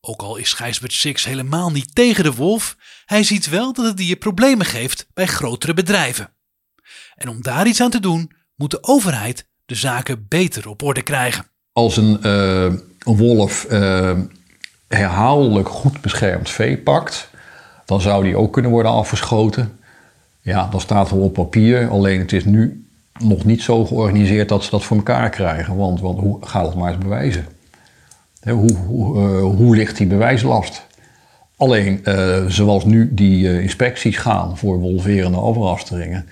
Ook 0.00 0.22
al 0.22 0.36
is 0.36 0.52
Gijsbert 0.52 0.92
Six 0.92 1.24
helemaal 1.24 1.70
niet 1.70 1.94
tegen 1.94 2.24
de 2.24 2.34
wolf, 2.34 2.76
hij 3.04 3.22
ziet 3.22 3.48
wel 3.48 3.72
dat 3.72 3.84
het 3.84 3.96
dier 3.96 4.16
problemen 4.16 4.66
geeft 4.66 5.06
bij 5.14 5.26
grotere 5.26 5.74
bedrijven. 5.74 6.32
En 7.14 7.28
om 7.28 7.42
daar 7.42 7.66
iets 7.66 7.80
aan 7.80 7.90
te 7.90 8.00
doen, 8.00 8.32
moet 8.62 8.70
de 8.70 8.82
overheid 8.82 9.46
de 9.64 9.74
zaken 9.74 10.26
beter 10.28 10.68
op 10.68 10.82
orde 10.82 11.02
krijgen. 11.02 11.44
Als 11.72 11.96
een, 11.96 12.18
uh, 12.22 12.64
een 12.98 13.16
wolf 13.16 13.66
uh, 13.70 14.12
herhaaldelijk 14.88 15.68
goed 15.68 16.00
beschermd 16.00 16.50
vee 16.50 16.78
pakt, 16.78 17.30
dan 17.84 18.00
zou 18.00 18.24
die 18.24 18.36
ook 18.36 18.52
kunnen 18.52 18.70
worden 18.70 18.92
afgeschoten. 18.92 19.78
Ja, 20.40 20.68
dan 20.70 20.80
staat 20.80 21.10
er 21.10 21.16
op 21.16 21.32
papier, 21.32 21.88
alleen 21.88 22.18
het 22.18 22.32
is 22.32 22.44
nu 22.44 22.86
nog 23.18 23.44
niet 23.44 23.62
zo 23.62 23.84
georganiseerd 23.84 24.48
dat 24.48 24.64
ze 24.64 24.70
dat 24.70 24.84
voor 24.84 24.96
elkaar 24.96 25.30
krijgen. 25.30 25.76
Want, 25.76 26.00
want 26.00 26.18
hoe, 26.18 26.46
ga 26.46 26.64
het 26.64 26.74
maar 26.74 26.92
eens 26.92 27.02
bewijzen. 27.02 27.46
hoe, 28.42 28.72
hoe, 28.72 29.16
uh, 29.16 29.42
hoe 29.42 29.76
ligt 29.76 29.96
die 29.96 30.06
bewijslast? 30.06 30.86
Alleen 31.56 32.04
zoals 32.48 32.84
nu 32.84 33.14
die 33.14 33.62
inspecties 33.62 34.16
gaan 34.16 34.58
voor 34.58 34.78
wolverende 34.78 35.38
afrasteringen, 35.38 36.26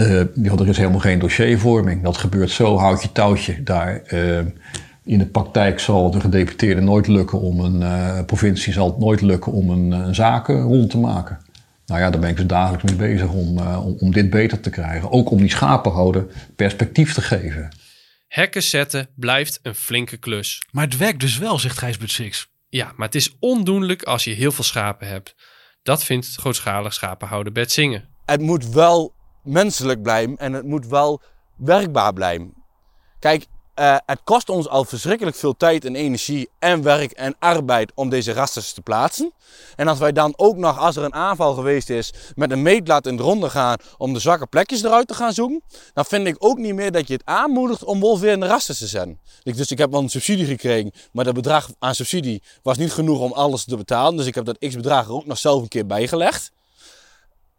uh, 0.00 0.60
er 0.60 0.68
is 0.68 0.76
helemaal 0.76 1.00
geen 1.00 1.18
dossiervorming. 1.18 2.02
Dat 2.02 2.16
gebeurt 2.16 2.50
zo, 2.50 2.76
houd 2.76 3.02
je 3.02 3.12
touwtje 3.12 3.62
daar. 3.62 4.02
Uh, 4.12 4.38
in 5.04 5.18
de 5.18 5.26
praktijk 5.26 5.80
zal 5.80 6.10
de 6.10 6.20
gedeputeerde 6.20 6.80
nooit 6.80 7.06
lukken 7.06 7.40
om 7.40 7.60
een 7.60 7.80
uh, 7.80 8.24
provincie 8.24 8.72
zal 8.72 8.86
het 8.86 8.98
nooit 8.98 9.20
lukken 9.20 9.52
om 9.52 9.70
een, 9.70 9.90
een 9.90 10.14
zaken 10.14 10.62
rond 10.62 10.90
te 10.90 10.98
maken. 10.98 11.38
Nou 11.86 12.00
ja, 12.00 12.10
daar 12.10 12.20
ben 12.20 12.30
ik 12.30 12.36
dus 12.36 12.46
dagelijks 12.46 12.84
mee 12.84 12.96
bezig 12.96 13.32
om, 13.32 13.58
om, 13.58 13.96
om, 13.98 14.12
dit 14.12 14.30
beter 14.30 14.60
te 14.60 14.70
krijgen. 14.70 15.10
Ook 15.10 15.30
om 15.30 15.38
die 15.38 15.50
schapenhouden 15.50 16.30
perspectief 16.56 17.14
te 17.14 17.20
geven. 17.20 17.68
Hekken 18.28 18.62
zetten 18.62 19.08
blijft 19.14 19.58
een 19.62 19.74
flinke 19.74 20.16
klus. 20.16 20.62
Maar 20.70 20.84
het 20.84 20.96
werkt 20.96 21.20
dus 21.20 21.38
wel, 21.38 21.58
zegt 21.58 21.78
Gijsbert 21.78 22.10
Six. 22.10 22.48
Ja, 22.68 22.92
maar 22.96 23.06
het 23.06 23.14
is 23.14 23.36
ondoenlijk 23.40 24.02
als 24.02 24.24
je 24.24 24.30
heel 24.30 24.52
veel 24.52 24.64
schapen 24.64 25.08
hebt. 25.08 25.34
Dat 25.82 26.04
vindt 26.04 26.34
grootschalig 26.36 26.94
schapenhouden 26.94 27.52
Bert 27.52 27.72
Zingen. 27.72 28.04
Het 28.24 28.40
moet 28.40 28.68
wel 28.68 29.14
menselijk 29.48 30.02
blijven 30.02 30.36
en 30.36 30.52
het 30.52 30.64
moet 30.64 30.86
wel 30.86 31.20
werkbaar 31.56 32.12
blijven. 32.12 32.54
Kijk, 33.18 33.46
eh, 33.78 33.96
het 34.06 34.20
kost 34.24 34.48
ons 34.48 34.68
al 34.68 34.84
verschrikkelijk 34.84 35.36
veel 35.36 35.56
tijd 35.56 35.84
en 35.84 35.94
energie 35.94 36.48
en 36.58 36.82
werk 36.82 37.12
en 37.12 37.36
arbeid 37.38 37.92
om 37.94 38.08
deze 38.08 38.32
rasters 38.32 38.72
te 38.72 38.80
plaatsen. 38.80 39.32
En 39.76 39.88
als 39.88 39.98
wij 39.98 40.12
dan 40.12 40.32
ook 40.36 40.56
nog, 40.56 40.78
als 40.78 40.96
er 40.96 41.04
een 41.04 41.14
aanval 41.14 41.54
geweest 41.54 41.90
is, 41.90 42.12
met 42.34 42.50
een 42.50 42.62
meetlat 42.62 43.06
in 43.06 43.16
de 43.16 43.22
ronde 43.22 43.50
gaan 43.50 43.76
om 43.96 44.12
de 44.12 44.18
zwakke 44.18 44.46
plekjes 44.46 44.82
eruit 44.82 45.08
te 45.08 45.14
gaan 45.14 45.32
zoeken, 45.32 45.62
dan 45.92 46.04
vind 46.04 46.26
ik 46.26 46.36
ook 46.38 46.58
niet 46.58 46.74
meer 46.74 46.92
dat 46.92 47.06
je 47.06 47.12
het 47.12 47.22
aanmoedigt 47.24 47.84
om 47.84 48.00
wolverende 48.00 48.46
rasters 48.46 48.78
te 48.78 48.86
zetten. 48.86 49.18
Dus 49.42 49.70
ik 49.70 49.78
heb 49.78 49.90
wel 49.90 50.00
een 50.00 50.08
subsidie 50.08 50.46
gekregen, 50.46 50.92
maar 51.12 51.24
dat 51.24 51.34
bedrag 51.34 51.70
aan 51.78 51.94
subsidie 51.94 52.42
was 52.62 52.76
niet 52.76 52.92
genoeg 52.92 53.20
om 53.20 53.32
alles 53.32 53.64
te 53.64 53.76
betalen. 53.76 54.16
Dus 54.16 54.26
ik 54.26 54.34
heb 54.34 54.44
dat 54.44 54.58
x-bedrag 54.58 55.06
er 55.06 55.12
ook 55.12 55.26
nog 55.26 55.38
zelf 55.38 55.62
een 55.62 55.68
keer 55.68 55.86
bijgelegd. 55.86 56.52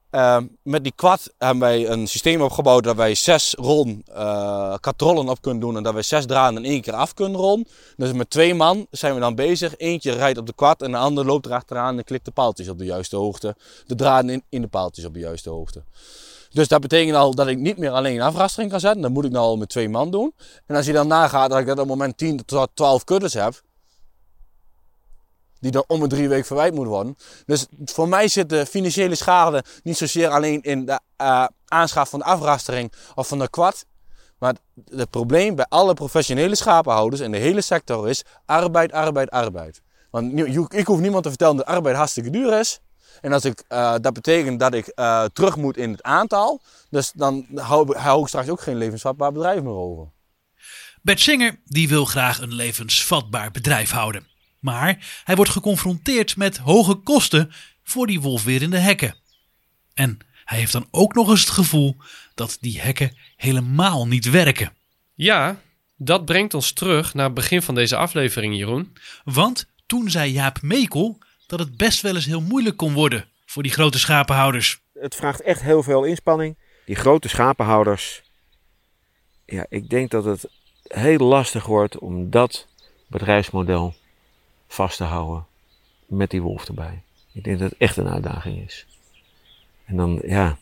Ehm, 0.10 0.46
met 0.64 0.84
die 0.84 0.94
kwad 0.96 1.34
hebben 1.38 1.60
wij 1.60 1.90
een 1.90 2.08
systeem 2.08 2.42
opgebouwd 2.42 2.84
dat 2.84 2.96
wij 2.96 3.16
zes 3.16 3.56
rollen 3.58 4.04
eh 4.14 4.74
katrollen 4.80 5.30
op 5.30 5.42
kunnen 5.42 5.60
doen 5.60 5.78
en 5.78 5.84
dat 5.84 5.94
wij 5.94 6.02
zes 6.02 6.26
draden 6.26 6.64
in 6.64 6.72
één 6.72 6.82
keer 6.82 6.94
af 6.94 7.14
kunnen 7.14 7.40
rollen. 7.40 7.68
Dus 7.98 8.12
met 8.12 8.30
twee 8.30 8.54
man 8.54 8.88
zijn 8.92 9.14
we 9.14 9.20
dan 9.20 9.36
bezig. 9.36 9.78
Eentje 9.78 10.12
rijdt 10.12 10.38
op 10.38 10.46
de 10.46 10.54
kwad 10.54 10.82
en 10.82 10.92
de 10.92 10.98
ander 10.98 11.26
loopt 11.26 11.46
erachteraan 11.46 11.98
en 11.98 12.04
klikt 12.04 12.26
de 12.26 12.32
paaltjes 12.32 12.70
op 12.70 12.78
de 12.78 12.86
juiste 12.86 13.16
hoogte. 13.16 13.56
De 13.86 13.96
draden 13.96 14.30
in, 14.30 14.44
in 14.50 14.62
de 14.62 14.68
paaltjes 14.68 15.06
op 15.06 15.14
de 15.14 15.20
juiste 15.20 15.50
hoogte. 15.50 15.84
Dus 16.50 16.68
dat 16.68 16.82
betekent 16.82 17.16
al 17.16 17.36
dat 17.36 17.48
ik 17.48 17.58
niet 17.58 17.78
meer 17.78 17.92
alleen 17.92 18.16
een 18.16 18.22
afrastering 18.22 18.72
kan 18.72 18.80
zetten. 18.80 19.02
Dat 19.02 19.12
moet 19.12 19.26
ik 19.26 19.32
nou 19.32 19.46
al 19.46 19.58
met 19.58 19.70
twee 19.70 19.90
man 19.90 20.12
doen. 20.12 20.34
En 20.66 20.76
als 20.76 20.86
je 20.86 20.94
dan 20.94 21.08
nagaat 21.08 21.50
dat 21.50 21.60
ik 21.60 21.70
op 21.70 21.76
dat 21.76 21.86
moment 21.86 22.18
10 22.18 22.46
tot 22.46 22.70
12 22.74 23.04
kuddes 23.04 23.34
heb, 23.34 23.62
die 25.60 25.72
dan 25.72 25.84
om 25.88 26.00
de 26.00 26.08
drie 26.08 26.30
weken 26.30 26.46
verwijt 26.46 26.74
moeten 26.74 26.94
worden. 26.94 27.18
Dus 27.46 27.68
voor 27.86 28.10
mij 28.10 28.28
zit 28.28 28.50
de 28.50 28.66
financiële 28.66 29.16
schade 29.16 29.64
niet 29.84 29.98
zozeer 29.98 30.30
alleen 30.30 30.62
in 30.62 30.86
de 30.86 31.00
eh, 31.16 31.46
aanschaf 31.68 32.10
van 32.10 32.20
de 32.20 32.26
afrastering 32.26 32.92
of 33.16 33.28
van 33.28 33.40
de 33.40 33.50
kwad. 33.50 33.86
Maar 34.40 34.56
het, 34.90 35.10
probleem 35.10 35.56
bij 35.56 35.66
alle 35.70 35.94
professionele 35.94 36.56
schapenhouders 36.56 37.22
in 37.22 37.32
de 37.32 37.38
hele 37.38 37.62
sector 37.62 38.10
is 38.10 38.24
arbeid, 38.46 38.92
arbeid, 38.92 39.30
arbeid. 39.30 39.82
Want 40.12 40.40
ik 40.74 40.88
hoef 40.88 41.00
niemand 41.00 41.24
te 41.24 41.30
vertellen 41.30 41.56
dat 41.56 41.66
arbeid 41.66 41.96
hartstikke 41.96 42.30
duur 42.30 42.60
is. 42.60 42.80
En 43.22 43.34
als 43.34 43.46
ik, 43.46 43.64
eh, 43.68 43.96
dat 44.02 44.14
betekent 44.14 44.60
dat 44.60 44.74
ik 44.74 44.88
eh, 44.88 45.24
terug 45.24 45.56
moet 45.56 45.78
in 45.78 45.92
het 45.92 46.04
aantal. 46.04 46.62
Dus 46.90 47.12
dan 47.12 47.46
hou, 47.56 47.98
hou 47.98 48.22
ik 48.22 48.28
straks 48.28 48.50
ook 48.50 48.62
geen 48.62 48.78
levensvatbaar 48.78 49.32
bedrijf 49.32 49.62
meer 49.62 49.74
over. 49.74 50.08
Bert 51.02 51.20
Singer 51.20 51.60
die 51.66 51.90
wil 51.90 52.06
graag 52.06 52.42
een 52.42 52.54
levensvatbaar 52.54 53.52
bedrijf 53.52 53.92
houden. 53.92 54.28
Maar 54.60 55.22
hij 55.24 55.36
wordt 55.36 55.52
geconfronteerd 55.52 56.38
met 56.38 56.58
hoge 56.58 56.96
kosten 56.96 57.52
voor 57.84 58.08
die 58.08 58.22
wolf 58.22 58.44
weer 58.44 58.62
in 58.62 58.70
de 58.70 58.78
hekken. 58.78 59.16
En 59.94 60.18
hij 60.46 60.58
heeft 60.58 60.72
dan 60.72 60.88
ook 60.92 61.14
nog 61.14 61.30
eens 61.30 61.40
het 61.40 61.50
gevoel 61.50 61.98
dat 62.34 62.58
die 62.60 62.82
hekken 62.82 63.18
helemaal 63.36 64.08
niet 64.08 64.30
werken. 64.30 64.74
Ja, 65.14 65.62
dat 65.98 66.26
brengt 66.26 66.54
ons 66.54 66.72
terug 66.72 67.14
naar 67.14 67.26
het 67.26 67.34
begin 67.34 67.62
van 67.62 67.76
deze 67.76 67.96
aflevering, 67.96 68.56
Jeroen. 68.56 68.94
Want 69.24 69.70
toen 69.86 70.10
zei 70.10 70.32
Jaap 70.32 70.62
Mekel 70.62 71.18
dat 71.48 71.60
het 71.60 71.78
best 71.78 72.02
wel 72.02 72.16
eens 72.16 72.26
heel 72.26 72.42
moeilijk 72.42 72.78
kon 72.78 72.94
worden 72.94 73.28
voor 73.46 73.64
die 73.64 73.72
grote 73.72 74.00
schapenhouders. 74.00 74.82
Het 74.94 75.16
vraagt 75.16 75.42
echt 75.42 75.62
heel 75.62 75.84
veel 75.84 76.04
inspanning. 76.04 76.58
Die 76.86 76.96
grote 76.96 77.30
schapenhouders. 77.30 78.22
Ja, 79.46 79.66
ik 79.70 79.90
denk 79.90 80.12
dat 80.12 80.26
het 80.26 80.50
heel 80.84 81.18
lastig 81.18 81.66
wordt 81.66 81.98
om 81.98 82.30
dat 82.30 82.68
bedrijfsmodel 83.08 83.96
vast 84.70 84.98
te 84.98 85.04
houden. 85.04 85.46
Met 86.06 86.30
die 86.30 86.42
wolf 86.42 86.68
erbij. 86.68 87.02
Ik 87.34 87.44
denk 87.44 87.60
dat 87.60 87.70
het 87.70 87.80
echt 87.80 87.98
een 87.98 88.10
uitdaging 88.10 88.66
is. 88.66 88.86
En 89.86 89.96
dan, 89.96 90.22
ja. 90.26 90.58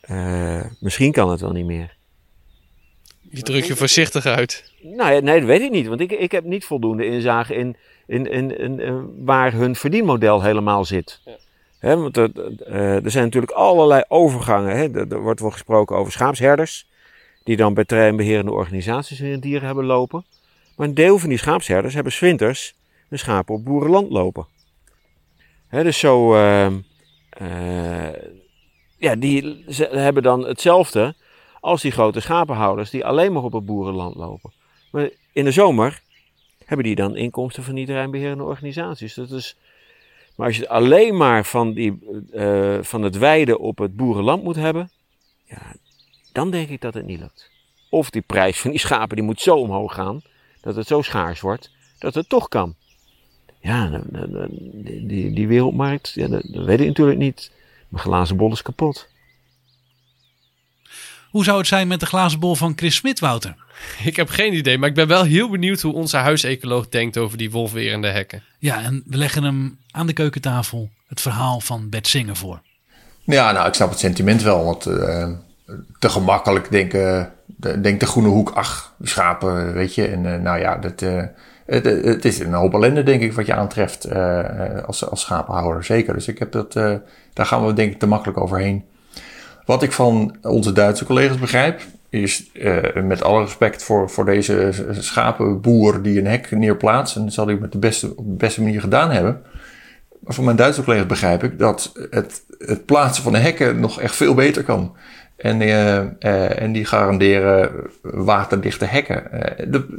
eh, 0.00 0.64
misschien 0.80 1.12
kan 1.12 1.30
het 1.30 1.40
wel 1.40 1.52
niet 1.52 1.66
meer. 1.66 1.96
Je 3.30 3.42
drukt 3.42 3.66
je 3.66 3.76
voorzichtig 3.76 4.26
uit. 4.26 4.72
Nou 4.82 5.12
ja, 5.12 5.20
nee, 5.20 5.38
dat 5.38 5.48
weet 5.48 5.60
ik 5.60 5.70
niet. 5.70 5.86
Want 5.86 6.00
ik, 6.00 6.12
ik 6.12 6.32
heb 6.32 6.44
niet 6.44 6.64
voldoende 6.64 7.06
inzage 7.06 7.54
in, 7.54 7.76
in, 8.06 8.30
in, 8.30 8.58
in, 8.58 8.80
eh, 8.80 9.00
waar 9.18 9.52
hun 9.52 9.76
verdienmodel 9.76 10.42
helemaal 10.42 10.84
zit. 10.84 11.20
Hè, 11.78 11.96
want 11.96 12.16
er, 12.16 12.30
eh, 12.58 13.04
er 13.04 13.10
zijn 13.10 13.24
natuurlijk 13.24 13.52
allerlei 13.52 14.02
overgangen. 14.08 14.94
Er, 14.94 15.20
wordt 15.20 15.40
wel 15.40 15.50
gesproken 15.50 15.96
over 15.96 16.12
schaapsherders. 16.12 16.88
Die 17.42 17.56
dan 17.56 17.74
bij 17.74 17.84
terreinbeherende 17.84 18.52
organisaties 18.52 19.18
hun 19.18 19.40
dieren 19.40 19.66
hebben 19.66 19.84
lopen. 19.84 20.24
Maar 20.76 20.88
een 20.88 20.94
deel 20.94 21.18
van 21.18 21.28
die 21.28 21.38
schaapsherders 21.38 21.94
hebben 21.94 22.12
's 22.12 22.74
schapen 23.18 23.54
op 23.54 23.64
boerenland 23.64 24.10
lopen. 24.10 24.46
Dus 25.70 25.98
zo... 25.98 26.34
eh, 26.34 26.66
eh, 27.30 28.14
ja, 29.04 29.14
die 29.16 29.64
ze 29.68 29.84
hebben 29.84 30.22
dan 30.22 30.46
hetzelfde 30.46 31.14
als 31.60 31.82
die 31.82 31.90
grote 31.90 32.20
schapenhouders 32.20 32.90
die 32.90 33.04
alleen 33.04 33.32
maar 33.32 33.42
op 33.42 33.52
het 33.52 33.66
boerenland 33.66 34.14
lopen. 34.14 34.52
Maar 34.90 35.08
in 35.32 35.44
de 35.44 35.50
zomer 35.50 36.02
hebben 36.64 36.86
die 36.86 36.94
dan 36.94 37.16
inkomsten 37.16 37.62
van 37.62 37.74
die 37.74 37.86
terreinbeherende 37.86 38.44
organisaties. 38.44 39.14
Dat 39.14 39.30
is, 39.30 39.56
maar 40.36 40.46
als 40.46 40.56
je 40.56 40.62
het 40.62 40.70
alleen 40.70 41.16
maar 41.16 41.44
van, 41.44 41.72
die, 41.72 41.98
eh, 42.32 42.78
van 42.80 43.02
het 43.02 43.18
weiden 43.18 43.58
op 43.58 43.78
het 43.78 43.96
boerenland 43.96 44.42
moet 44.42 44.56
hebben, 44.56 44.90
ja, 45.44 45.74
dan 46.32 46.50
denk 46.50 46.68
ik 46.68 46.80
dat 46.80 46.94
het 46.94 47.06
niet 47.06 47.20
lukt. 47.20 47.50
Of 47.90 48.10
die 48.10 48.22
prijs 48.22 48.60
van 48.60 48.70
die 48.70 48.80
schapen 48.80 49.16
die 49.16 49.24
moet 49.24 49.40
zo 49.40 49.56
omhoog 49.56 49.94
gaan, 49.94 50.22
dat 50.60 50.76
het 50.76 50.86
zo 50.86 51.02
schaars 51.02 51.40
wordt, 51.40 51.70
dat 51.98 52.14
het 52.14 52.28
toch 52.28 52.48
kan. 52.48 52.74
Ja, 53.64 54.00
die, 55.06 55.32
die, 55.32 55.48
wereldmarkt, 55.48 56.12
ja, 56.14 56.28
dat, 56.28 56.42
dat 56.46 56.64
weet 56.64 56.80
ik 56.80 56.86
natuurlijk 56.86 57.18
niet. 57.18 57.50
Mijn 57.88 58.02
glazen 58.02 58.36
bol 58.36 58.52
is 58.52 58.62
kapot. 58.62 59.08
Hoe 61.30 61.44
zou 61.44 61.58
het 61.58 61.66
zijn 61.66 61.88
met 61.88 62.00
de 62.00 62.06
glazen 62.06 62.40
bol 62.40 62.54
van 62.54 62.72
Chris 62.76 62.94
Smit, 62.94 63.20
Wouter? 63.20 63.56
Ik 64.04 64.16
heb 64.16 64.28
geen 64.28 64.54
idee, 64.54 64.78
maar 64.78 64.88
ik 64.88 64.94
ben 64.94 65.06
wel 65.06 65.22
heel 65.22 65.50
benieuwd 65.50 65.80
hoe 65.80 65.94
onze 65.94 66.16
huisecoloog 66.16 66.88
denkt 66.88 67.18
over 67.18 67.38
die 67.38 67.50
wolf 67.50 67.72
weer 67.72 67.92
in 67.92 68.02
de 68.02 68.08
hekken. 68.08 68.42
Ja, 68.58 68.82
en 68.82 69.02
we 69.06 69.16
leggen 69.16 69.42
hem 69.42 69.78
aan 69.90 70.06
de 70.06 70.12
keukentafel 70.12 70.90
het 71.06 71.20
verhaal 71.20 71.60
van 71.60 71.88
Bert 71.88 72.06
Singer 72.06 72.36
voor. 72.36 72.60
Ja, 73.22 73.52
nou, 73.52 73.68
ik 73.68 73.74
snap 73.74 73.90
het 73.90 73.98
sentiment 73.98 74.42
wel. 74.42 74.64
Want 74.64 74.86
eh, 74.86 75.28
te 75.98 76.08
gemakkelijk 76.08 76.70
denken, 76.70 77.32
de, 77.46 77.80
denkt 77.80 78.00
de 78.00 78.06
groene 78.06 78.28
hoek, 78.28 78.50
ach, 78.50 78.94
schapen, 79.00 79.72
weet 79.72 79.94
je. 79.94 80.06
En 80.06 80.34
eh, 80.34 80.40
nou 80.40 80.58
ja, 80.58 80.76
dat, 80.76 81.02
eh, 81.02 81.22
het, 81.66 81.84
het 81.84 82.24
is 82.24 82.38
een 82.38 82.52
hoop 82.52 82.74
ellende, 82.74 83.02
denk 83.02 83.22
ik, 83.22 83.32
wat 83.32 83.46
je 83.46 83.54
aantreft 83.54 84.04
eh, 84.04 84.84
als, 84.86 85.10
als 85.10 85.20
schapenhouder. 85.20 85.84
Zeker. 85.84 86.14
Dus 86.14 86.28
ik 86.28 86.38
heb 86.38 86.52
dat, 86.52 86.76
eh, 86.76 86.94
daar 87.32 87.46
gaan 87.46 87.66
we 87.66 87.72
denk 87.72 87.92
ik 87.92 87.98
te 87.98 88.06
makkelijk 88.06 88.38
overheen. 88.38 88.84
Wat 89.64 89.82
ik 89.82 89.92
van 89.92 90.36
onze 90.42 90.72
Duitse 90.72 91.04
collega's 91.04 91.38
begrijp, 91.38 91.80
is 92.08 92.50
eh, 92.52 93.02
met 93.02 93.22
alle 93.22 93.42
respect 93.42 93.82
voor, 93.82 94.10
voor 94.10 94.24
deze 94.24 94.70
schapenboer 94.90 96.02
die 96.02 96.18
een 96.18 96.26
hek 96.26 96.50
neerplaatst. 96.50 97.16
En 97.16 97.24
dat 97.24 97.32
zal 97.32 97.46
hij 97.46 97.56
met 97.56 97.72
de 97.72 97.78
beste, 97.78 98.16
op 98.16 98.24
de 98.24 98.36
beste 98.36 98.62
manier 98.62 98.80
gedaan 98.80 99.10
hebben. 99.10 99.42
Maar 100.20 100.34
van 100.34 100.44
mijn 100.44 100.56
Duitse 100.56 100.84
collega's 100.84 101.06
begrijp 101.06 101.44
ik 101.44 101.58
dat 101.58 101.92
het, 102.10 102.42
het 102.58 102.84
plaatsen 102.84 103.22
van 103.22 103.32
de 103.32 103.38
hekken 103.38 103.80
nog 103.80 104.00
echt 104.00 104.16
veel 104.16 104.34
beter 104.34 104.62
kan. 104.62 104.96
En, 105.36 105.60
eh, 105.60 105.98
eh, 105.98 106.62
en 106.62 106.72
die 106.72 106.84
garanderen 106.84 107.70
waterdichte 108.02 108.84
hekken. 108.84 109.32
Eh, 109.32 109.66
de, 109.68 109.98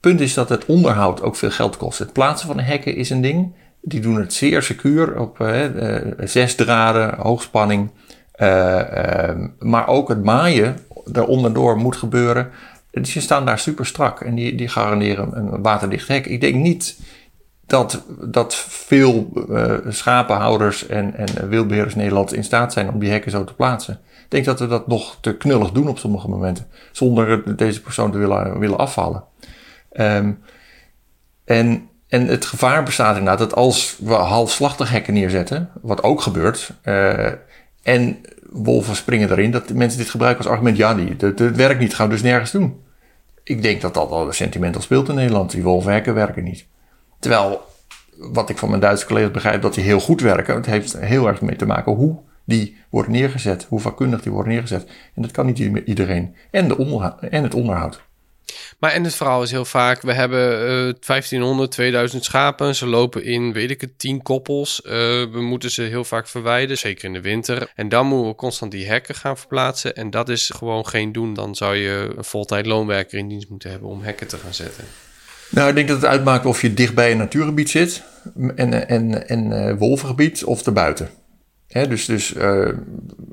punt 0.00 0.20
is 0.20 0.34
dat 0.34 0.48
het 0.48 0.66
onderhoud 0.66 1.22
ook 1.22 1.36
veel 1.36 1.50
geld 1.50 1.76
kost. 1.76 1.98
Het 1.98 2.12
plaatsen 2.12 2.46
van 2.46 2.56
de 2.56 2.62
hekken 2.62 2.96
is 2.96 3.10
een 3.10 3.20
ding. 3.20 3.52
Die 3.80 4.00
doen 4.00 4.16
het 4.16 4.32
zeer 4.32 4.62
secuur 4.62 5.20
op 5.20 5.40
eh, 5.40 5.96
eh, 5.96 6.12
zes 6.18 6.54
draden, 6.54 7.14
hoogspanning. 7.18 7.90
Eh, 8.32 9.30
maar 9.58 9.88
ook 9.88 10.08
het 10.08 10.24
maaien 10.24 10.76
daaronderdoor 11.04 11.76
moet 11.76 11.96
gebeuren. 11.96 12.50
Dus 12.90 13.12
die 13.12 13.22
staan 13.22 13.46
daar 13.46 13.58
super 13.58 13.86
strak 13.86 14.20
en 14.20 14.34
die, 14.34 14.54
die 14.54 14.68
garanderen 14.68 15.36
een 15.36 15.62
waterdicht 15.62 16.08
hek. 16.08 16.26
Ik 16.26 16.40
denk 16.40 16.54
niet 16.54 17.00
dat, 17.66 18.02
dat 18.20 18.54
veel 18.54 19.32
schapenhouders 19.88 20.86
en, 20.86 21.14
en 21.14 21.48
wildbeheerders 21.48 21.94
in 21.94 22.00
Nederland 22.00 22.32
in 22.32 22.44
staat 22.44 22.72
zijn 22.72 22.88
om 22.88 22.98
die 22.98 23.10
hekken 23.10 23.30
zo 23.30 23.44
te 23.44 23.54
plaatsen. 23.54 24.00
Ik 24.24 24.30
denk 24.34 24.44
dat 24.44 24.60
we 24.60 24.66
dat 24.66 24.86
nog 24.86 25.18
te 25.20 25.36
knullig 25.36 25.70
doen 25.70 25.88
op 25.88 25.98
sommige 25.98 26.28
momenten, 26.28 26.66
zonder 26.92 27.56
deze 27.56 27.82
persoon 27.82 28.10
te 28.10 28.18
willen, 28.18 28.58
willen 28.58 28.78
afvallen. 28.78 29.24
Ehm, 29.98 30.32
en, 31.44 31.88
en 32.08 32.26
het 32.26 32.44
gevaar 32.44 32.82
bestaat 32.82 33.16
inderdaad 33.16 33.38
dat 33.38 33.54
als 33.54 33.96
we 34.00 34.12
halfslachtig 34.12 34.90
hekken 34.90 35.14
neerzetten, 35.14 35.70
wat 35.82 36.02
ook 36.02 36.20
gebeurt, 36.20 36.70
eh, 36.82 37.32
en 37.82 38.18
wolven 38.50 38.96
springen 38.96 39.30
erin, 39.30 39.50
dat 39.50 39.72
mensen 39.72 39.98
dit 39.98 40.10
gebruiken 40.10 40.44
als 40.44 40.52
argument, 40.52 40.76
ja, 40.76 40.94
die, 40.94 41.16
het, 41.18 41.56
werkt 41.56 41.80
niet, 41.80 41.94
gaan 41.94 42.06
we 42.06 42.12
dus 42.12 42.22
nergens 42.22 42.50
doen. 42.50 42.82
Ik 43.42 43.62
denk 43.62 43.80
dat 43.80 43.94
dat 43.94 44.10
al 44.10 44.32
sentimental 44.32 44.82
speelt 44.82 45.08
in 45.08 45.14
Nederland. 45.14 45.50
Die 45.50 45.62
wolvenhekken 45.62 46.14
werken 46.14 46.44
niet. 46.44 46.66
Terwijl, 47.18 47.60
wat 48.16 48.48
ik 48.50 48.58
van 48.58 48.68
mijn 48.68 48.80
Duitse 48.80 49.06
collega's 49.06 49.30
begrijp, 49.30 49.62
dat 49.62 49.74
die 49.74 49.84
heel 49.84 50.00
goed 50.00 50.20
werken. 50.20 50.54
Het 50.54 50.66
heeft 50.66 50.98
heel 50.98 51.26
erg 51.26 51.40
mee 51.40 51.56
te 51.56 51.66
maken 51.66 51.92
hoe 51.92 52.18
die 52.44 52.76
worden 52.90 53.12
neergezet. 53.12 53.66
Hoe 53.68 53.80
vakkundig 53.80 54.22
die 54.22 54.32
worden 54.32 54.52
neergezet. 54.52 54.90
En 55.14 55.22
dat 55.22 55.30
kan 55.30 55.46
niet 55.46 55.58
iedereen. 55.58 56.34
En, 56.50 56.68
de 56.68 57.14
en 57.30 57.42
het 57.42 57.54
onderhoud. 57.54 58.06
Maar 58.78 58.90
en 58.90 59.04
het 59.04 59.14
verhaal 59.14 59.42
is 59.42 59.50
heel 59.50 59.64
vaak, 59.64 60.02
we 60.02 60.12
hebben 60.12 60.52
eh 60.88 60.94
1500, 61.06 61.70
2000 61.70 62.24
schapen. 62.24 62.74
Ze 62.74 62.86
lopen 62.86 63.24
in, 63.24 63.52
weet 63.52 63.70
ik 63.70 63.80
het, 63.80 63.98
10 63.98 64.22
koppels. 64.22 64.82
Eh, 64.82 64.92
we 65.32 65.40
moeten 65.40 65.70
ze 65.70 65.82
heel 65.82 66.04
vaak 66.04 66.28
verwijden, 66.28 66.78
zeker 66.78 67.04
in 67.04 67.12
de 67.12 67.20
winter. 67.20 67.72
En 67.74 67.88
dan 67.88 68.06
moeten 68.06 68.28
we 68.28 68.34
constant 68.34 68.72
die 68.72 68.86
hekken 68.86 69.14
gaan 69.14 69.38
verplaatsen. 69.38 69.94
En 69.94 70.10
dat 70.10 70.28
is 70.28 70.50
gewoon 70.56 70.86
geen 70.86 71.12
doen. 71.12 71.34
Dan 71.34 71.54
zou 71.54 71.76
je 71.76 72.14
een 72.16 72.24
voltijd 72.24 72.66
loonwerker 72.66 73.18
in 73.18 73.28
dienst 73.28 73.48
moeten 73.48 73.70
hebben 73.70 73.88
om 73.88 74.02
hekken 74.02 74.28
te 74.28 74.36
gaan 74.36 74.54
zetten. 74.54 74.84
Nou, 75.50 75.68
ik 75.68 75.74
denk 75.74 75.88
dat 75.88 75.96
het 75.96 76.10
uitmaakt 76.10 76.46
of 76.46 76.62
je 76.62 76.74
dicht 76.74 76.94
bij 76.94 77.10
een 77.10 77.16
natuurgebied 77.16 77.70
zit 77.70 78.02
en, 78.56 78.88
en, 78.88 79.28
en 79.28 79.52
eh, 79.52 79.74
wolvengebied 79.78 80.44
of 80.44 80.66
erbuiten. 80.66 81.10
Dus 81.68 82.04
dus 82.04 82.34
eh, 82.34 82.68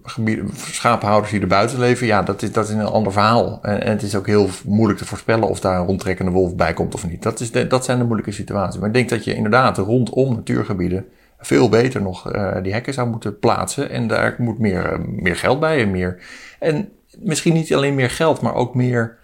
gebieden, 0.04 0.50
schapenhouders 0.56 1.32
die 1.32 1.42
er 1.42 1.48
buiten 1.48 1.80
leven, 1.80 2.08
ja, 2.08 2.22
dat 2.22 2.42
is, 2.42 2.52
dat 2.52 2.68
is 2.68 2.74
een 2.74 2.82
ander 2.82 3.12
verhaal. 3.12 3.60
En, 3.62 3.82
en 3.82 3.92
het 3.92 4.02
is 4.02 4.16
ook 4.16 4.28
heel 4.28 4.50
moeilijk 4.66 5.00
te 5.00 5.06
voorspellen 5.06 5.48
of 5.48 5.60
daar 5.60 5.80
een 5.80 5.86
rondtrekkende 5.86 6.32
wolf 6.32 6.56
bij 6.56 6.74
komt 6.74 6.94
of 6.94 7.08
niet. 7.08 7.24
Dat, 7.24 7.40
is 7.40 7.52
dat 7.52 7.86
zijn 7.86 7.98
de 7.98 8.04
moeilijke 8.04 8.32
situaties. 8.32 8.80
Maar 8.80 8.88
ik 8.88 8.94
denk 8.94 9.10
dat 9.10 9.24
je 9.24 9.36
inderdaad 9.36 9.78
rondom 9.78 10.34
natuurgebieden 10.34 11.06
veel 11.40 11.70
beter 11.70 12.02
nog 12.02 12.32
eh, 12.32 12.62
die 12.62 12.74
hekken 12.74 12.94
zou 12.94 13.10
moeten 13.10 13.40
plaatsen. 13.40 13.90
En 13.90 14.08
daar 14.08 14.36
moet 14.38 14.60
meer, 14.60 14.86
eh, 14.86 15.00
meer 15.00 15.36
geld 15.36 15.60
bij 15.60 15.82
en 15.82 15.92
meer. 15.92 16.22
En 16.60 16.90
misschien 17.20 17.54
niet 17.54 17.74
alleen 17.74 17.96
meer 17.96 18.10
geld, 18.10 18.42
maar 18.42 18.54
ook 18.54 18.76
meer 18.76 19.18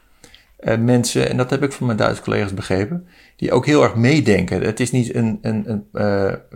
eh, 0.61 0.77
mensen, 0.77 1.29
en 1.29 1.37
dat 1.37 1.49
heb 1.49 1.63
ik 1.63 1.71
van 1.71 1.85
mijn 1.85 1.97
Duitse 1.97 2.21
collega's 2.21 2.53
begrepen, 2.53 3.07
die 3.35 3.51
ook 3.51 3.65
heel 3.65 3.83
erg 3.83 3.95
meedenken. 3.95 4.61
Het 4.61 4.79
is 4.79 4.91
niet 4.91 5.15
een, 5.15 5.39
een, 5.41 5.69
een, 5.69 5.85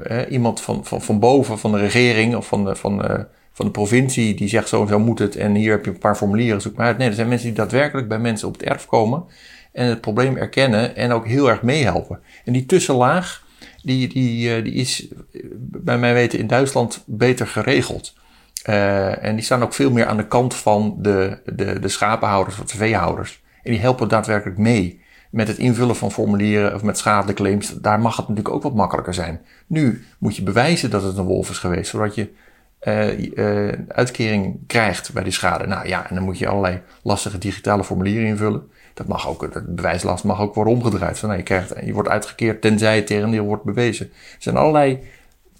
eh, 0.03 0.31
iemand 0.31 0.61
van, 0.61 0.85
van, 0.85 1.01
van 1.01 1.19
boven, 1.19 1.59
van 1.59 1.71
de 1.71 1.77
regering 1.77 2.35
of 2.35 2.47
van 2.47 2.65
de, 2.65 2.75
van, 2.75 3.05
eh, 3.05 3.23
van 3.51 3.65
de 3.65 3.71
provincie, 3.71 4.33
die 4.33 4.47
zegt 4.47 4.67
zo 4.67 4.81
en 4.81 4.87
zo 4.87 4.99
moet 4.99 5.19
het 5.19 5.35
en 5.35 5.55
hier 5.55 5.71
heb 5.71 5.85
je 5.85 5.91
een 5.91 5.97
paar 5.97 6.15
formulieren, 6.15 6.61
zoek 6.61 6.75
maar 6.75 6.85
uit. 6.85 6.97
Nee, 6.97 7.07
er 7.07 7.13
zijn 7.13 7.27
mensen 7.27 7.47
die 7.47 7.57
daadwerkelijk 7.57 8.07
bij 8.07 8.19
mensen 8.19 8.47
op 8.47 8.53
het 8.53 8.63
erf 8.63 8.85
komen 8.85 9.23
en 9.71 9.87
het 9.87 10.01
probleem 10.01 10.37
erkennen 10.37 10.95
en 10.95 11.11
ook 11.11 11.27
heel 11.27 11.49
erg 11.49 11.61
meehelpen. 11.61 12.19
En 12.45 12.53
die 12.53 12.65
tussenlaag, 12.65 13.43
die, 13.83 14.07
die, 14.07 14.61
die 14.61 14.73
is 14.73 15.07
bij 15.57 15.97
mij 15.97 16.13
weten 16.13 16.39
in 16.39 16.47
Duitsland 16.47 17.03
beter 17.05 17.47
geregeld. 17.47 18.13
En 18.63 19.35
die 19.35 19.43
staan 19.43 19.63
ook 19.63 19.73
veel 19.73 19.91
meer 19.91 20.05
aan 20.05 20.17
de 20.17 20.27
kant 20.27 20.55
van 20.55 20.95
de, 20.97 21.37
de, 21.45 21.79
de 21.79 21.87
schapenhouders 21.87 22.59
of 22.59 22.65
de 22.65 22.77
veehouders. 22.77 23.43
En 23.65 23.71
die 23.71 23.79
helpen 23.79 24.07
daadwerkelijk 24.07 24.57
mee 24.57 25.01
met 25.29 25.47
het 25.47 25.57
invullen 25.57 25.95
van 25.95 26.11
formulieren 26.11 26.73
of 26.73 26.83
met 26.83 26.97
schadeclaims. 26.97 27.69
Daar 27.81 27.99
mag 27.99 28.17
het 28.17 28.27
natuurlijk 28.27 28.55
ook 28.55 28.63
wat 28.63 28.73
makkelijker 28.73 29.13
zijn. 29.13 29.41
Nu 29.67 30.05
moet 30.19 30.35
je 30.35 30.43
bewijzen 30.43 30.89
dat 30.89 31.03
het 31.03 31.17
een 31.17 31.25
wolf 31.25 31.49
is 31.49 31.57
geweest, 31.57 31.89
zodat 31.89 32.15
je 32.15 32.33
eh, 32.79 33.67
eh, 33.67 33.79
uitkering 33.87 34.59
krijgt 34.67 35.13
bij 35.13 35.23
die 35.23 35.31
schade. 35.31 35.67
Nou 35.67 35.87
ja, 35.87 36.09
en 36.09 36.15
dan 36.15 36.23
moet 36.23 36.37
je 36.37 36.47
allerlei 36.47 36.81
lastige 37.01 37.37
digitale 37.37 37.83
formulieren 37.83 38.27
invullen. 38.27 38.69
Dat 38.93 39.07
mag 39.07 39.27
ook, 39.27 39.53
dat 39.53 39.75
bewijslast 39.75 40.23
mag 40.23 40.39
ook 40.39 40.55
worden 40.55 40.73
omgedraaid. 40.73 41.19
Van, 41.19 41.27
nou, 41.27 41.39
je, 41.39 41.45
krijgt, 41.45 41.73
je 41.85 41.93
wordt 41.93 42.09
uitgekeerd 42.09 42.61
tenzij 42.61 42.95
het 42.95 43.07
tegendeel 43.07 43.45
wordt 43.45 43.63
bewezen. 43.63 44.05
Er 44.05 44.35
zijn 44.39 44.57
allerlei, 44.57 44.99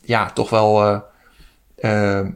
ja, 0.02 0.30
toch 0.30 0.50
wel 0.50 1.04
eh, 1.76 2.28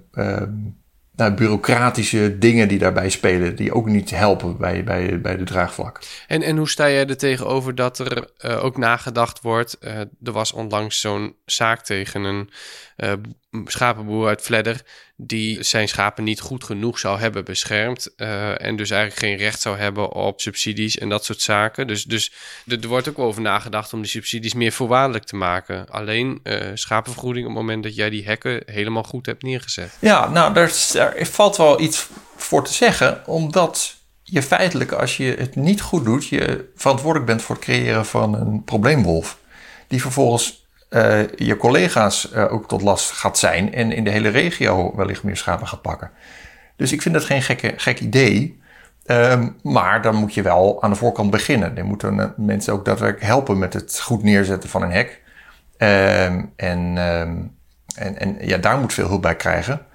nou, 1.20 1.34
bureaucratische 1.34 2.38
dingen 2.38 2.68
die 2.68 2.78
daarbij 2.78 3.10
spelen, 3.10 3.56
die 3.56 3.74
ook 3.74 3.88
niet 3.88 4.10
helpen 4.10 4.58
bij, 4.58 4.84
bij, 4.84 5.22
bij 5.22 5.38
de 5.38 5.44
draagvlak. 5.44 6.00
En, 6.28 6.42
en 6.42 6.58
hoe 6.58 6.70
sta 6.70 6.90
jij 6.90 7.08
er 7.08 7.18
tegenover 7.18 7.76
dat 7.76 8.00
er 8.00 8.30
eh, 8.38 8.64
ook 8.64 8.78
nagedacht 8.78 9.42
wordt? 9.42 9.78
eh, 9.78 10.00
er 10.00 10.32
was 10.32 10.52
onlangs 10.52 11.00
zo'n 11.00 11.36
zaak 11.46 11.82
tegen 11.82 12.24
een 12.24 12.50
eh, 12.96 13.14
schapenboer 13.66 14.28
uit 14.28 14.42
Vledder... 14.42 14.82
die 15.16 15.64
zijn 15.64 15.88
schapen 15.88 16.24
niet 16.24 16.40
goed 16.40 16.64
genoeg 16.64 17.00
zou 17.00 17.20
hebben 17.20 17.46
beschermd... 17.46 18.16
eh, 18.16 18.66
en 18.66 18.76
dus 18.76 18.90
eigenlijk 18.90 19.22
geen 19.22 19.38
recht 19.38 19.62
zou 19.62 19.78
hebben 19.78 20.12
op 20.12 20.42
subsidies 20.42 20.98
en 20.98 21.10
dat 21.10 21.26
soort 21.26 21.42
zaken. 21.42 21.88
Dus, 21.88 22.04
dus 22.04 22.32
er, 22.68 22.88
wordt 22.88 23.10
ook 23.10 23.20
over 23.20 23.42
nagedacht 23.42 23.94
om 23.94 24.02
die 24.02 24.10
subsidies 24.10 24.54
meer 24.54 24.72
voorwaardelijk 24.72 25.24
te 25.24 25.36
maken. 25.36 25.90
Alleen 25.90 26.40
eh, 26.44 26.68
schapenvergoeding 26.74 27.46
op 27.46 27.52
het 27.52 27.62
moment 27.62 27.84
dat 27.84 27.96
jij 27.96 28.10
die 28.10 28.26
hekken 28.26 28.64
helemaal 28.66 29.04
goed 29.04 29.26
hebt 29.26 29.44
neergezet. 29.44 29.98
Ja, 30.00 30.30
nou, 30.30 30.54
daar, 30.54 30.74
daar 30.94 31.26
valt 31.26 31.58
wel 31.58 31.82
iets 31.82 32.08
voor 32.36 32.64
te 32.64 32.74
zeggen, 32.74 33.28
omdat 33.28 33.98
je 34.24 34.44
feitelijk, 34.44 34.92
als 34.92 35.18
je 35.18 35.36
het 35.38 35.56
niet 35.56 35.82
goed 35.82 36.06
doet, 36.06 36.28
je 36.28 36.70
verantwoordelijk 36.76 37.26
bent 37.26 37.42
voor 37.42 37.56
het 37.56 37.64
creëren 37.64 38.06
van 38.06 38.34
een 38.34 38.64
probleemwolf. 38.64 39.38
Die 39.88 40.02
vervolgens 40.02 40.68
eh, 40.89 41.28
je 41.36 41.58
collega's 41.58 42.32
eh, 42.32 42.54
ook 42.54 42.67
tot 42.67 42.82
last 42.82 43.12
gaat 43.12 43.38
zijn 43.38 43.73
en 43.73 43.91
in 43.91 44.04
de 44.04 44.10
hele 44.10 44.30
regio 44.30 44.95
wellicht 44.95 45.23
meer 45.23 45.38
schapen 45.38 45.67
gaat 45.67 45.82
pakken. 45.82 46.12
Dus 46.75 46.91
ik 46.91 47.02
vind 47.02 47.13
dat 47.13 47.23
geen 47.23 47.41
gekke, 47.41 47.73
gek 47.78 47.99
idee. 47.99 48.62
Ehm, 49.06 49.49
maar 49.63 50.02
dan 50.02 50.15
moet 50.15 50.34
je 50.34 50.41
wel 50.41 50.82
aan 50.84 50.89
de 50.89 50.95
voorkant 50.95 51.32
beginnen. 51.32 51.75
Dan 51.75 51.86
moeten 51.86 52.19
eh, 52.19 52.28
mensen 52.38 52.73
ook 52.73 52.86
daadwerkelijk 52.86 53.25
helpen 53.25 53.58
met 53.58 53.73
het 53.73 53.99
goed 53.99 54.23
neerzetten 54.23 54.69
van 54.69 54.82
een 54.82 54.91
hek. 54.91 55.21
Ehm, 55.78 56.43
en, 56.56 56.97
ehm, 56.97 57.38
en, 57.95 58.19
en 58.19 58.38
ja, 58.41 58.58
daar 58.58 58.78
moet 58.78 58.93
veel 58.93 59.08
hulp 59.08 59.21
bij 59.21 59.36
krijgen 59.36 59.88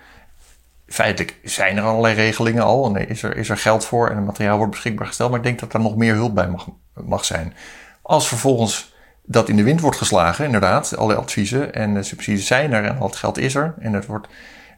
feitelijk 0.86 1.38
zijn 1.42 1.76
er 1.76 1.82
allerlei 1.82 2.14
regelingen 2.14 2.62
al 2.62 2.86
en 2.86 2.96
er 2.96 3.10
is 3.10 3.22
er, 3.22 3.36
is 3.36 3.48
er 3.48 3.58
geld 3.58 3.84
voor 3.84 4.08
en 4.08 4.16
het 4.16 4.24
materiaal 4.24 4.56
wordt 4.56 4.72
beschikbaar 4.72 5.06
gesteld. 5.06 5.30
Maar 5.30 5.38
ik 5.38 5.44
denk 5.44 5.58
dat 5.58 5.72
daar 5.72 5.82
nog 5.82 5.96
meer 5.96 6.14
hulp 6.14 6.34
bij 6.34 6.48
mag, 6.48 6.68
mag 6.94 7.24
zijn. 7.24 7.54
Als 8.02 8.28
vervolgens 8.28 8.93
dat 9.26 9.48
in 9.48 9.56
de 9.56 9.62
wind 9.62 9.80
wordt 9.80 9.96
geslagen, 9.96 10.44
inderdaad, 10.44 10.96
alle 10.96 11.14
adviezen 11.14 11.74
en 11.74 11.94
de 11.94 12.02
subsidies 12.02 12.46
zijn 12.46 12.72
er 12.72 12.84
en 12.84 12.98
al 12.98 13.06
het 13.06 13.16
geld 13.16 13.38
is 13.38 13.54
er. 13.54 13.74
En, 13.78 13.92
het 13.92 14.06
wordt, 14.06 14.28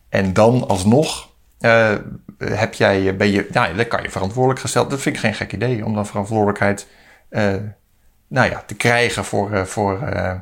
en 0.09 0.33
dan 0.33 0.69
alsnog 0.69 1.29
eh, 1.61 1.95
heb 2.45 2.75
jij, 2.75 3.17
ben 3.17 3.31
je, 3.31 3.47
nou, 3.53 3.75
dan 3.75 3.89
kan 3.89 4.03
je 4.03 4.11
verantwoordelijk 4.11 4.61
gesteld. 4.61 4.91
Dat 4.91 5.01
vind 5.01 5.15
ik 5.15 5.21
geen 5.21 5.35
gek 5.35 5.53
idee 5.53 5.85
om 5.85 5.95
dan 5.95 6.07
verantwoordelijkheid 6.07 6.87
eh, 7.29 7.55
nou 8.29 8.51
ja, 8.51 8.63
te 8.67 8.75
krijgen 8.75 9.25
voor, 9.25 9.53
eh, 9.53 9.65
voor, 9.65 10.03
eh, 10.03 10.35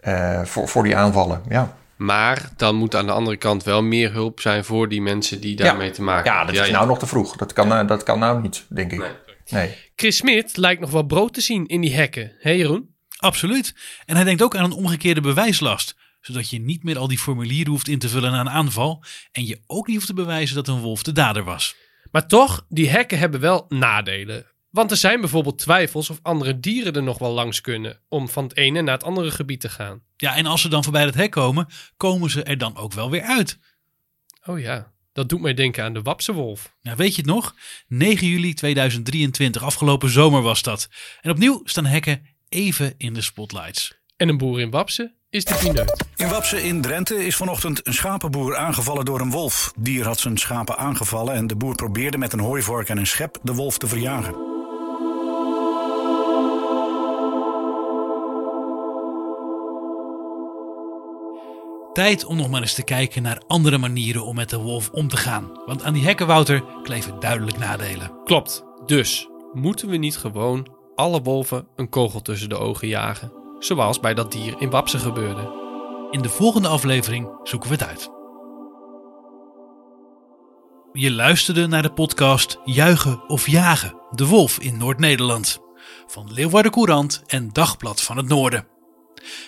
eh, 0.00 0.44
voor, 0.44 0.68
voor 0.68 0.82
die 0.82 0.96
aanvallen. 0.96 1.42
Ja. 1.48 1.76
Maar 1.96 2.50
dan 2.56 2.74
moet 2.74 2.94
aan 2.94 3.06
de 3.06 3.12
andere 3.12 3.36
kant 3.36 3.62
wel 3.64 3.82
meer 3.82 4.12
hulp 4.12 4.40
zijn 4.40 4.64
voor 4.64 4.88
die 4.88 5.02
mensen 5.02 5.40
die 5.40 5.56
daarmee 5.56 5.90
te 5.90 6.02
maken 6.02 6.30
Ja, 6.30 6.36
hebben. 6.36 6.54
dat 6.54 6.64
is 6.64 6.70
nou 6.70 6.86
nog 6.86 6.98
te 6.98 7.06
vroeg. 7.06 7.36
Dat 7.36 7.52
kan, 7.52 7.72
eh, 7.72 7.86
dat 7.86 8.02
kan 8.02 8.18
nou 8.18 8.40
niet, 8.40 8.64
denk 8.68 8.92
ik. 8.92 8.98
Nee. 8.98 9.10
nee. 9.48 9.76
Chris 9.96 10.16
Smit 10.16 10.56
lijkt 10.56 10.80
nog 10.80 10.90
wel 10.90 11.02
brood 11.02 11.34
te 11.34 11.40
zien 11.40 11.66
in 11.66 11.80
die 11.80 11.94
hekken. 11.94 12.32
Hé 12.38 12.50
Jeroen? 12.50 12.96
Absoluut. 13.18 13.74
En 14.04 14.14
hij 14.14 14.24
denkt 14.24 14.42
ook 14.42 14.56
aan 14.56 14.64
een 14.64 14.72
omgekeerde 14.72 15.20
bewijslast. 15.20 15.96
Zodat 16.20 16.50
je 16.50 16.60
niet 16.60 16.82
meer 16.82 16.98
al 16.98 17.08
die 17.08 17.18
formulieren 17.18 17.72
hoeft 17.72 17.88
in 17.88 17.98
te 17.98 18.08
vullen 18.08 18.32
na 18.32 18.40
een 18.40 18.50
aanval. 18.50 19.04
En 19.32 19.46
je 19.46 19.60
ook 19.66 19.86
niet 19.86 19.96
hoeft 19.96 20.08
te 20.08 20.14
bewijzen 20.14 20.56
dat 20.56 20.68
een 20.68 20.80
wolf 20.80 21.02
de 21.02 21.12
dader 21.12 21.44
was. 21.44 21.74
Maar 22.10 22.26
toch, 22.26 22.66
die 22.68 22.88
hekken 22.88 23.18
hebben 23.18 23.40
wel 23.40 23.66
nadelen. 23.68 24.46
Want 24.70 24.90
er 24.90 24.96
zijn 24.96 25.20
bijvoorbeeld 25.20 25.58
twijfels 25.58 26.10
of 26.10 26.18
andere 26.22 26.60
dieren 26.60 26.94
er 26.94 27.02
nog 27.02 27.18
wel 27.18 27.32
langs 27.32 27.60
kunnen 27.60 28.00
om 28.08 28.28
van 28.28 28.44
het 28.44 28.56
ene 28.56 28.82
naar 28.82 28.94
het 28.94 29.04
andere 29.04 29.30
gebied 29.30 29.60
te 29.60 29.68
gaan. 29.68 30.02
Ja, 30.16 30.36
en 30.36 30.46
als 30.46 30.60
ze 30.60 30.68
dan 30.68 30.82
voorbij 30.82 31.04
het 31.04 31.14
hek 31.14 31.30
komen, 31.30 31.68
komen 31.96 32.30
ze 32.30 32.42
er 32.42 32.58
dan 32.58 32.76
ook 32.76 32.92
wel 32.92 33.10
weer 33.10 33.22
uit. 33.22 33.58
Oh 34.44 34.60
ja, 34.60 34.92
dat 35.12 35.28
doet 35.28 35.40
mij 35.40 35.54
denken 35.54 35.84
aan 35.84 35.92
de 35.92 36.02
Wapsewolf. 36.02 36.74
Nou, 36.82 36.96
weet 36.96 37.14
je 37.14 37.22
het 37.22 37.30
nog? 37.30 37.54
9 37.86 38.26
juli 38.26 38.54
2023, 38.54 39.62
afgelopen 39.62 40.10
zomer 40.10 40.42
was 40.42 40.62
dat. 40.62 40.88
En 41.20 41.30
opnieuw 41.30 41.60
staan 41.64 41.86
hekken 41.86 42.27
even 42.48 42.94
in 42.96 43.14
de 43.14 43.22
spotlights. 43.22 43.98
En 44.16 44.28
een 44.28 44.38
boer 44.38 44.60
in 44.60 44.70
Wapse 44.70 45.14
is 45.30 45.44
de 45.44 45.54
pineut. 45.54 46.06
In 46.16 46.28
Wapse 46.28 46.62
in 46.62 46.80
Drenthe 46.80 47.26
is 47.26 47.36
vanochtend 47.36 47.86
een 47.86 47.94
schapenboer 47.94 48.56
aangevallen 48.56 49.04
door 49.04 49.20
een 49.20 49.30
wolf. 49.30 49.72
Dier 49.78 50.04
had 50.04 50.18
zijn 50.18 50.36
schapen 50.36 50.78
aangevallen 50.78 51.34
en 51.34 51.46
de 51.46 51.56
boer 51.56 51.74
probeerde 51.74 52.18
met 52.18 52.32
een 52.32 52.40
hooivork 52.40 52.88
en 52.88 52.98
een 52.98 53.06
schep 53.06 53.38
de 53.42 53.54
wolf 53.54 53.78
te 53.78 53.86
verjagen. 53.86 54.34
Tijd 61.92 62.24
om 62.24 62.36
nog 62.36 62.48
maar 62.50 62.60
eens 62.60 62.74
te 62.74 62.84
kijken 62.84 63.22
naar 63.22 63.42
andere 63.46 63.78
manieren 63.78 64.24
om 64.24 64.34
met 64.34 64.50
de 64.50 64.58
wolf 64.58 64.90
om 64.90 65.08
te 65.08 65.16
gaan. 65.16 65.60
Want 65.66 65.82
aan 65.82 65.92
die 65.92 66.04
hekken, 66.04 66.26
Wouter, 66.26 66.64
kleven 66.82 67.20
duidelijk 67.20 67.58
nadelen. 67.58 68.10
Klopt. 68.24 68.64
Dus 68.86 69.28
moeten 69.52 69.88
we 69.88 69.96
niet 69.96 70.16
gewoon 70.16 70.77
alle 70.98 71.22
wolven 71.22 71.66
een 71.76 71.88
kogel 71.88 72.22
tussen 72.22 72.48
de 72.48 72.56
ogen 72.56 72.88
jagen? 72.88 73.32
Zoals 73.58 74.00
bij 74.00 74.14
dat 74.14 74.32
dier 74.32 74.54
in 74.60 74.70
Wapse 74.70 74.98
gebeurde. 74.98 75.50
In 76.10 76.22
de 76.22 76.28
volgende 76.28 76.68
aflevering 76.68 77.28
zoeken 77.42 77.68
we 77.68 77.74
het 77.74 77.86
uit. 77.86 78.10
Je 80.92 81.12
luisterde 81.12 81.66
naar 81.66 81.82
de 81.82 81.92
podcast 81.92 82.58
Juichen 82.64 83.28
of 83.28 83.48
Jagen, 83.48 84.00
de 84.10 84.26
wolf 84.26 84.58
in 84.58 84.76
Noord-Nederland. 84.76 85.58
Van 86.06 86.32
Leeuwarden 86.32 86.72
Courant 86.72 87.22
en 87.26 87.52
Dagblad 87.52 88.02
van 88.02 88.16
het 88.16 88.28
Noorden. 88.28 88.66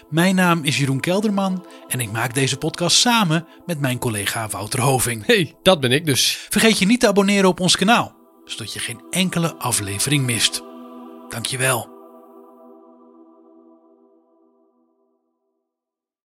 Mijn 0.09 0.35
naam 0.35 0.65
is 0.65 0.79
Jeroen 0.79 1.01
Kelderman 1.01 1.67
en 1.89 2.01
ik 2.01 2.13
maak 2.13 2.35
deze 2.35 2.57
podcast 2.57 2.97
samen 2.97 3.47
met 3.67 3.81
mijn 3.81 3.99
collega 3.99 4.49
Wouter 4.49 4.81
Hoving. 4.81 5.27
hey, 5.27 5.55
dat 5.63 5.81
ben 5.81 5.93
ik 5.93 6.07
dus. 6.07 6.47
Vergeet 6.51 6.79
je 6.79 6.87
niet 6.87 7.01
te 7.01 7.09
abonneren 7.09 7.49
op 7.49 7.61
ons 7.61 7.77
kanaal, 7.77 8.15
zodat 8.45 8.73
je 8.73 8.79
geen 8.79 9.03
enkele 9.11 9.55
aflevering 9.57 10.25
mist. 10.25 10.69
Dankjewel. 11.31 12.00